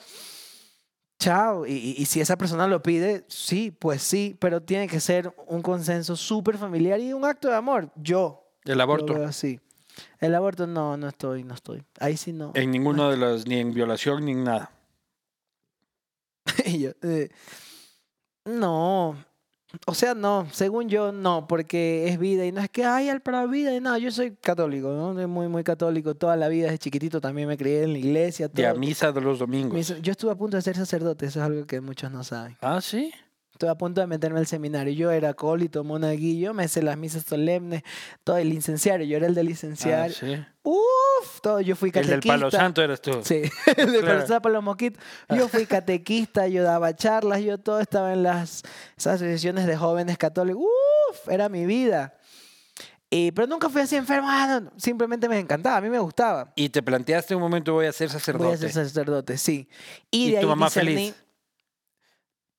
[1.18, 1.66] Chao.
[1.66, 6.14] Y, si esa persona lo pide, sí, pues sí, pero tiene que ser un consenso
[6.14, 7.90] súper familiar y un acto de amor.
[7.96, 8.44] Yo.
[8.64, 9.14] El Lo aborto.
[9.14, 9.60] veo así.
[10.20, 11.82] El aborto no, no estoy, no estoy.
[11.98, 12.52] Ahí sí no.
[12.54, 14.70] En ninguno de los, ni en violación ni en nada.
[16.66, 17.30] Yo, eh,
[18.44, 19.16] no.
[19.86, 23.20] O sea, no, según yo, no, porque es vida y no es que hay al
[23.20, 23.98] para vida y nada.
[23.98, 25.28] Yo soy católico, ¿no?
[25.28, 26.14] Muy, muy católico.
[26.14, 28.48] Toda la vida desde chiquitito también me crié en la iglesia.
[28.48, 28.80] De a todo.
[28.80, 30.00] misa de los domingos.
[30.00, 32.56] Yo estuve a punto de ser sacerdote, eso es algo que muchos no saben.
[32.60, 33.12] Ah, sí.
[33.56, 34.92] Estuve a punto de meterme al seminario.
[34.92, 37.84] Yo era acólito, monaguillo, me sé las misas solemnes,
[38.22, 39.06] todo el licenciario.
[39.06, 40.14] Yo era el del Ah, licenciario.
[40.14, 40.44] sí.
[40.62, 41.62] Uf, todo.
[41.62, 42.32] Yo fui El catequista.
[42.32, 43.18] del palo santo eres tú.
[43.24, 43.42] Sí,
[43.78, 44.26] el de Claro.
[44.26, 45.02] Palo para los mosquitos.
[45.34, 48.62] Yo fui catequista, yo daba charlas, yo todo estaba en las
[48.98, 50.62] asociaciones de jóvenes católicos.
[50.62, 52.12] Uf, era mi vida.
[53.08, 56.52] Y, pero nunca fui así enfermo, ah, no, simplemente me encantaba, a mí me gustaba.
[56.56, 58.44] Y te planteaste un momento voy a ser sacerdote.
[58.44, 59.68] Voy a ser sacerdote, sí.
[60.10, 61.14] Y, ¿Y de tu ahí mamá discerní- feliz?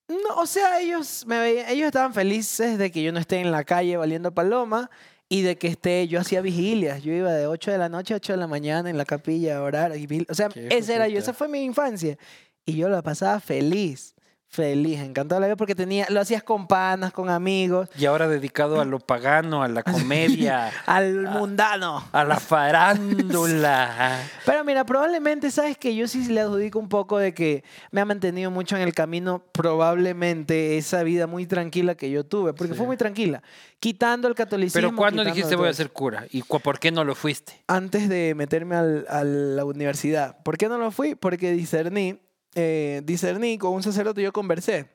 [0.08, 3.52] No, o sea, ellos me veían- ellos estaban felices de que yo no esté en
[3.52, 4.90] la calle valiendo paloma
[5.30, 7.04] y de que esté, yo hacía vigilias.
[7.04, 9.58] Yo iba de 8 de la noche a 8 de la mañana en la capilla
[9.58, 9.98] a orar.
[9.98, 12.18] Y, o sea, esa era yo, esa fue mi infancia.
[12.66, 14.16] Y yo la pasaba feliz,
[14.50, 18.80] feliz, encantado la vida porque tenía, lo hacías con panas, con amigos, Y ahora dedicado
[18.82, 22.04] a lo pagano, a la comedia, al mundano.
[22.12, 24.20] a la farándula.
[24.46, 28.06] Pero mira, probablemente, sabes que yo sí le adjudico un poco de que me ha
[28.06, 32.78] mantenido mucho en el camino, probablemente esa vida muy tranquila que yo tuve, porque Sí.
[32.78, 33.42] fue muy tranquila,
[33.80, 34.82] quitando el catolicismo.
[34.90, 36.26] Pero ¿cuándo dijiste voy a ser cura?
[36.32, 37.62] ¿Y por qué no lo fuiste?
[37.68, 40.38] Antes de meterme al- a la universidad.
[40.44, 41.16] ¿Por qué no lo fui?
[41.16, 42.20] Porque discerní,
[42.60, 44.88] eh, discerní con un sacerdote, yo conversé.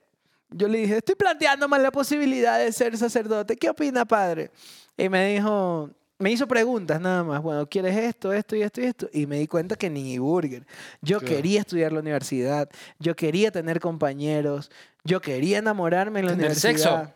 [0.51, 3.57] Yo le dije, estoy planteándome la posibilidad de ser sacerdote.
[3.57, 4.51] ¿Qué opina, padre?
[4.99, 5.89] Y me dijo,
[6.19, 7.41] me hizo preguntas nada más.
[7.41, 9.09] Bueno, ¿quieres esto, esto y esto y esto?
[9.13, 10.67] Y me di cuenta que ni burger.
[11.01, 11.37] Yo Claro.
[11.37, 12.69] quería estudiar la universidad.
[12.99, 14.71] Yo quería tener compañeros.
[15.05, 16.73] Yo quería enamorarme en la Tener universidad.
[17.07, 17.13] sexo.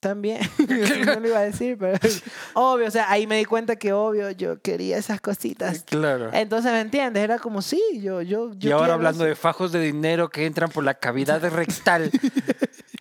[0.00, 0.40] También,
[1.06, 1.98] no lo iba a decir, pero
[2.54, 5.84] obvio, o sea, ahí me di cuenta que obvio yo quería esas cositas.
[5.84, 6.30] Claro.
[6.32, 7.22] Entonces, ¿me entiendes?
[7.22, 9.28] Era como, sí, yo, yo, Y yo ahora quiero hablando eso.
[9.28, 12.10] de fajos de dinero que entran por la cavidad rectal.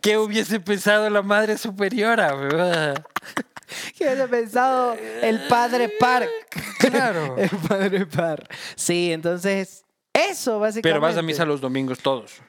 [0.02, 2.34] ¿Qué hubiese pensado la madre superiora?
[3.95, 6.30] ¿Qué hubiese pensado el padre Park?
[6.80, 7.36] Claro.
[7.38, 8.54] El padre Park.
[8.76, 9.84] Sí, entonces,
[10.14, 10.89] eso básicamente.
[10.89, 12.41] Pero vas a misa los domingos todos.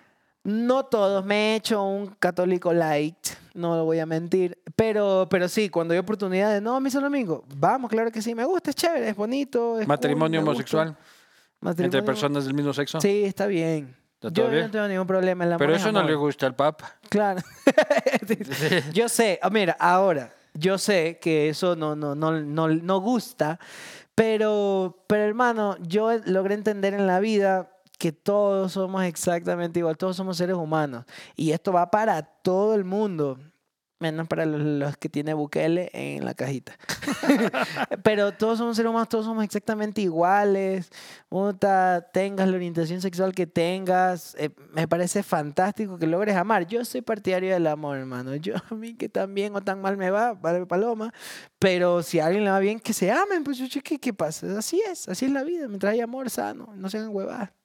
[0.48, 3.18] No todos, me he hecho un católico light,
[3.52, 7.04] no lo voy a mentir, pero, pero sí, cuando hay oportunidad de, no, misa el
[7.04, 9.78] domingo, vamos, claro que sí, me gusta, es chévere, es bonito.
[9.78, 10.96] es Matrimonio homosexual
[11.60, 12.98] entre personas del mismo sexo.
[12.98, 13.94] Sí, está bien.
[14.14, 16.96] ¿Está Yo no tengo ningún problema en la Pero eso no le gusta al Papa.
[17.10, 17.42] Claro.
[18.94, 23.60] yo sé, ah, mira, ahora, yo sé que eso no, no, no, no, no gusta,
[24.14, 30.16] pero, pero hermano, yo logré entender en la vida que todos somos exactamente igual, todos
[30.16, 31.04] somos seres humanos.
[31.36, 33.38] Y esto va para todo el mundo.
[34.00, 36.78] Menos para los, los que tiene Bukele en la cajita.
[38.04, 40.88] Pero todos somos seres humanos, todos somos exactamente iguales.
[41.28, 44.36] Puta, tengas la orientación sexual que tengas.
[44.38, 46.64] eh, me parece fantástico que logres amar.
[46.68, 48.36] Yo soy partidario del amor, hermano.
[48.36, 51.12] Yo a mí que tan bien o tan mal me va, vale paloma.
[51.58, 53.42] Pero si a alguien le va bien, que se amen.
[53.42, 54.46] Pues yo, ¿qué, ¿qué pasa?
[54.56, 55.66] Así es, así es la vida.
[55.66, 57.57] Mientras hay amor sano, no sean huevadas.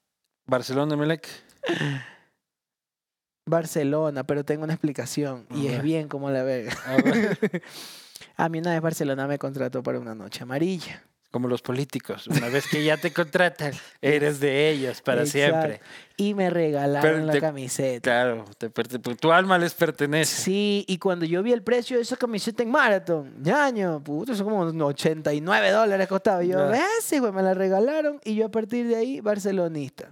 [0.46, 1.28] Barcelona, Melec.
[3.46, 5.46] Barcelona, pero tengo una explicación.
[5.54, 6.74] Y es bien como la verga.
[6.86, 7.62] A ver,
[8.38, 11.04] A mí una vez Barcelona me contrató para una noche amarilla.
[11.30, 12.28] como los políticos.
[12.28, 15.82] Una vez que ya te contratan, eres de ellos para siempre.
[16.16, 18.02] Y me regalaron la camiseta.
[18.02, 20.42] Claro, te perte- tu alma les pertenece.
[20.44, 24.44] Sí, y cuando yo vi el precio de esa camiseta en Marathon, ñaño, puto, eso
[24.46, 26.44] como unos 89 dólares costaba.
[26.44, 26.86] Yo, Ya.
[27.00, 28.20] ese, güey, me la regalaron.
[28.24, 30.12] Y yo a partir de ahí, barcelonista.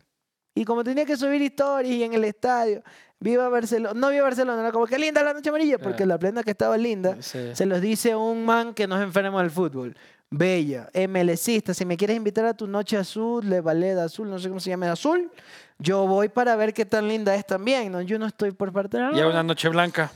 [0.54, 2.84] Y como tenía que subir historias y en el estadio,
[3.20, 3.97] viva Barcelona.
[3.99, 6.08] No viva Barcelona, era como que linda la noche amarilla, porque Ah.
[6.08, 7.16] la plena que estaba linda.
[7.22, 7.39] Sí.
[7.54, 9.95] Se los dice un man que no es enfermo del fútbol.
[10.34, 14.47] Bella, MLCista, si me quieres invitar a tu noche azul, de ballet azul, no sé
[14.47, 15.30] cómo se llama, azul,
[15.78, 18.02] yo voy para ver qué tan linda es también, ¿no?
[18.02, 19.10] Yo no estoy por parte de...
[19.14, 20.10] Ya una noche blanca.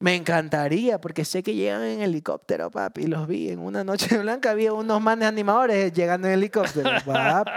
[0.00, 4.52] Me encantaría, porque sé que llegan en helicóptero, papi, los vi en una noche blanca,
[4.52, 7.50] había unos manes animadores llegando en helicóptero, papi.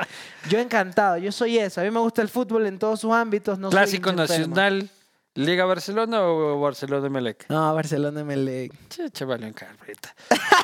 [0.50, 3.60] Yo encantado, yo soy eso, a mí me gusta el fútbol en todos sus ámbitos,
[3.60, 4.90] no Clásico nacional
[5.36, 7.46] ¿Liga Barcelona o Barcelona Melec?
[7.48, 8.74] No, Barcelona Melec.
[8.90, 10.14] Che, chaval, en carpeta.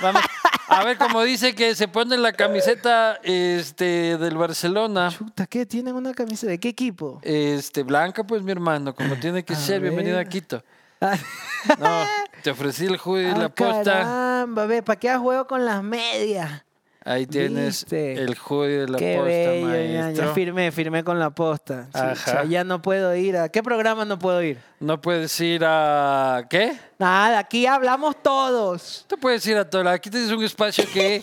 [0.02, 0.22] Vamos.
[0.68, 5.66] A ver, como dice que se pone la camiseta este, del Barcelona, Chuta, ¿qué?
[5.66, 7.22] ¿Tienen una camisa de qué equipo?
[7.24, 9.80] este, blanca, pues mi hermano, como tiene que A ser.
[9.80, 10.26] Bienvenido a.
[10.26, 10.62] Quito.
[11.80, 12.06] No,
[12.44, 13.92] te ofrecí el hoodie de la ah, posta.
[13.92, 16.64] caramba, ve, ¿para qué juego con las medias?
[17.08, 18.14] Ahí tienes ¿Viste?
[18.16, 20.34] el hoodie de la Qué posta, bello, ya, ya maestro.
[20.34, 21.88] firmé, firmé con la posta.
[21.94, 22.44] Ajá.
[22.44, 23.48] Ya no puedo ir a...
[23.48, 24.60] ¿Qué programa no puedo ir?
[24.82, 26.46] No puedes ir a...
[26.50, 26.78] ¿Qué?
[27.00, 29.06] Nada, aquí hablamos todos.
[29.08, 29.88] Tú puedes ir a todo.
[29.88, 31.22] Aquí tienes un espacio que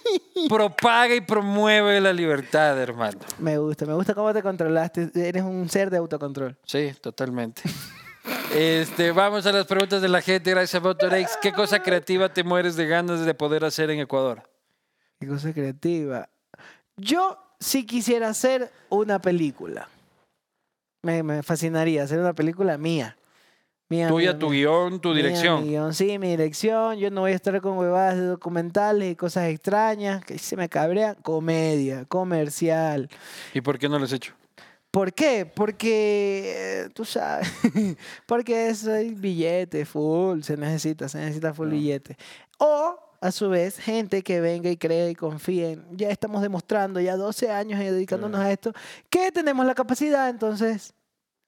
[0.48, 3.18] propaga y promueve la libertad, hermano.
[3.38, 5.10] Me gusta, me gusta cómo te controlaste.
[5.14, 6.56] Eres un ser de autocontrol.
[6.64, 7.60] Sí, totalmente.
[8.54, 10.50] Este, vamos a las preguntas de la gente.
[10.50, 11.36] Gracias a Votorex.
[11.42, 14.42] ¿Qué cosa creativa te mueres de ganas de poder hacer en Ecuador?
[15.20, 16.28] Qué cosa creativa.
[16.96, 19.88] Yo sí quisiera hacer una película.
[21.02, 23.16] Me, me fascinaría hacer una película mía.
[23.88, 24.58] Mía, Tuya, mía, tu mía.
[24.58, 25.62] guion, tu dirección.
[25.62, 25.94] mi guion.
[25.94, 26.96] Sí, mi dirección.
[26.98, 30.68] Yo no voy a estar con huevadas de documentales y cosas extrañas que se me
[30.68, 31.14] cabrean.
[31.22, 33.08] Comedia, comercial.
[33.54, 34.32] ¿Y por qué no lo has hecho?
[34.96, 35.44] ¿Por qué?
[35.44, 37.46] Porque, eh, tú sabes,
[38.26, 42.16] porque es hay billete full, se necesita, se necesita full billete.
[42.56, 45.72] O, a su vez, gente que venga y crea y confíe.
[45.72, 48.72] en- Ya estamos demostrando, ya 12 años dedicándonos a esto,
[49.10, 50.94] que tenemos la capacidad, entonces,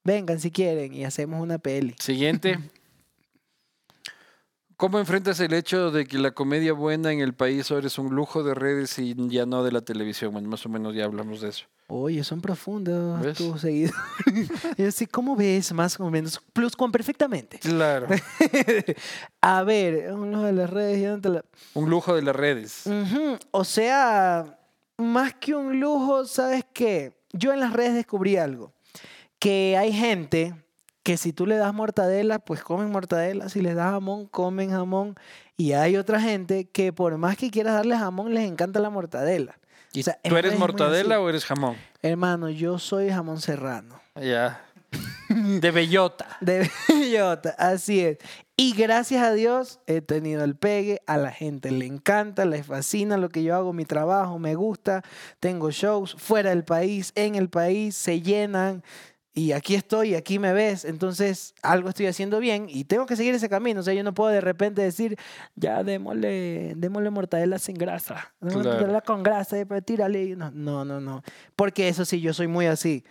[0.05, 1.97] vengan si quieren y hacemos una peli.
[2.01, 2.59] Siguiente.
[4.77, 8.15] ¿Cómo enfrentas el hecho de que la comedia buena en el país ahora es un
[8.15, 10.35] lujo de redes y ya no de la televisión?
[10.35, 11.65] Bueno, más o menos ya hablamos de eso.
[11.91, 13.39] Oye, son profundos ¿Ves?
[13.39, 13.97] tus seguidores.
[14.77, 15.73] Yo sí, ¿cómo ves?
[15.73, 16.39] Más o menos.
[16.53, 17.59] Plus con perfectamente.
[17.59, 18.09] Claro.
[19.41, 22.85] a ver, uno de las redes, la- Un lujo de las redes.
[23.53, 24.59] O sea,
[24.99, 27.17] más que un lujo, ¿sabes qué?
[27.33, 28.73] Yo en las redes descubrí algo.
[29.39, 30.55] Que hay gente
[31.03, 33.49] que si tú le das mortadela, pues comen mortadela.
[33.49, 35.15] Si les das jamón, comen jamón.
[35.57, 39.59] Y hay otra gente que por más que quieras darle jamón, les encanta la mortadela.
[39.93, 41.77] ¿Y O sea, en ¿Tú eres mortadela o eres jamón?
[42.03, 44.01] Hermano, yo soy jamón serrano.
[44.15, 44.65] Ya.
[45.29, 46.39] De bellota.
[46.41, 48.19] De bellota, así es.
[48.57, 53.17] Y gracias a Dios he tenido el pegue, a la gente le encanta, les fascina
[53.17, 55.03] lo que yo hago, mi trabajo, me gusta,
[55.39, 58.83] tengo shows fuera del país, en el país, se llenan
[59.39, 63.35] y aquí estoy, aquí me ves, entonces algo estoy haciendo bien y tengo que seguir
[63.35, 65.17] ese camino, o sea, yo no puedo de repente decir,
[65.55, 68.77] ya démosle, démosle mortadela sin grasa, démosle Claro.
[68.79, 71.23] mortadela con grasa, y pues tírale, no, no, no, no,
[71.55, 73.05] porque eso sí, yo soy muy así.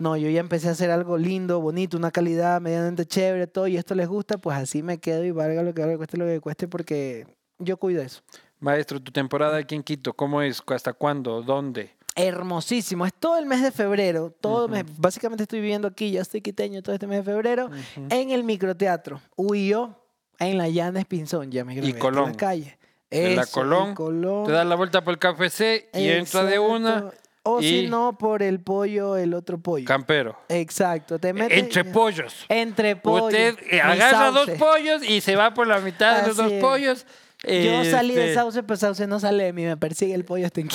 [0.00, 3.76] No, yo ya empecé a hacer algo lindo, bonito, una calidad medianamente chévere, todo, y
[3.76, 6.40] esto les gusta, pues así me quedo y valga lo que valga, cueste lo que
[6.40, 7.26] cueste, porque
[7.58, 8.22] yo cuido eso.
[8.60, 10.62] Maestro, tu temporada aquí en Quito, ¿cómo es?
[10.68, 11.42] ¿Hasta cuándo?
[11.42, 11.90] ¿Dónde?
[12.18, 14.74] Hermosísimo, es todo el mes de febrero, todo Ujú.
[14.74, 17.70] mes- básicamente estoy viviendo aquí, ya estoy quiteño todo este mes de febrero,
[18.10, 19.94] en el microteatro, Huyo,
[20.40, 22.30] en la Llanes Pinzón, ya me grabé aquí en Colón.
[22.30, 22.78] la calle.
[23.10, 24.46] En la Eso, y Colón, Colón.
[24.46, 27.10] Te das la vuelta por el KFC y entra de una.
[27.44, 29.86] O y- si no, por el pollo, el otro pollo.
[29.86, 30.36] Campero.
[30.50, 31.56] Exacto, te metes...
[31.56, 32.44] Entre pollos.
[32.50, 33.28] Entre pollos.
[33.28, 36.60] Usted agarra dos pollos y se va por la mitad de los Así dos es.
[36.60, 37.06] pollos.
[37.46, 40.46] Yo salí de Este, Sauce, pero Sauce no sale de mí, me persigue el pollo
[40.46, 40.68] hasta en.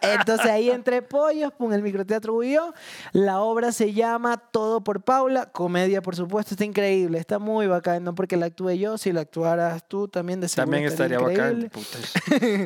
[0.00, 2.72] Entonces ahí entre pollos, pum, el microteatro huyó.
[3.12, 8.04] La obra se llama Todo por Paula, comedia por supuesto, está increíble, está muy bacán,
[8.04, 11.62] no porque la actúe yo, si la actuaras tú también de seguro También estaría bacán.
[11.62, 11.70] increíble.
[11.70, 12.12] putas.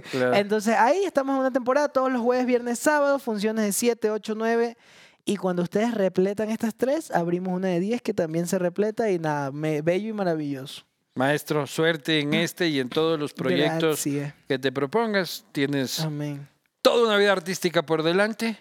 [0.11, 0.35] Claro.
[0.35, 4.35] Entonces ahí estamos en una temporada, todos los jueves, viernes, sábado, funciones de 7, 8,
[4.37, 4.77] 9.
[5.25, 9.19] Y cuando ustedes repletan estas tres, abrimos una de 10 que también se repleta y
[9.19, 10.85] nada, me- bello y maravilloso.
[11.19, 14.35] Maestro, suerte en este y en todos los proyectos Gracias.
[14.47, 15.45] que te propongas.
[15.51, 16.49] Tienes Amén.
[16.81, 18.57] toda una vida artística por delante.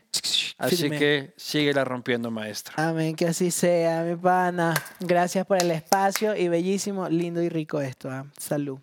[0.58, 0.98] Así Firme.
[0.98, 2.74] que síguela rompiendo, maestro.
[2.78, 4.74] Amén, que así sea, mi pana.
[5.00, 8.10] Gracias por el espacio y bellísimo, lindo y rico esto.
[8.10, 8.26] ¿ah?
[8.40, 8.80] Salud.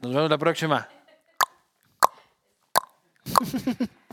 [0.00, 0.88] Nos vemos la próxima.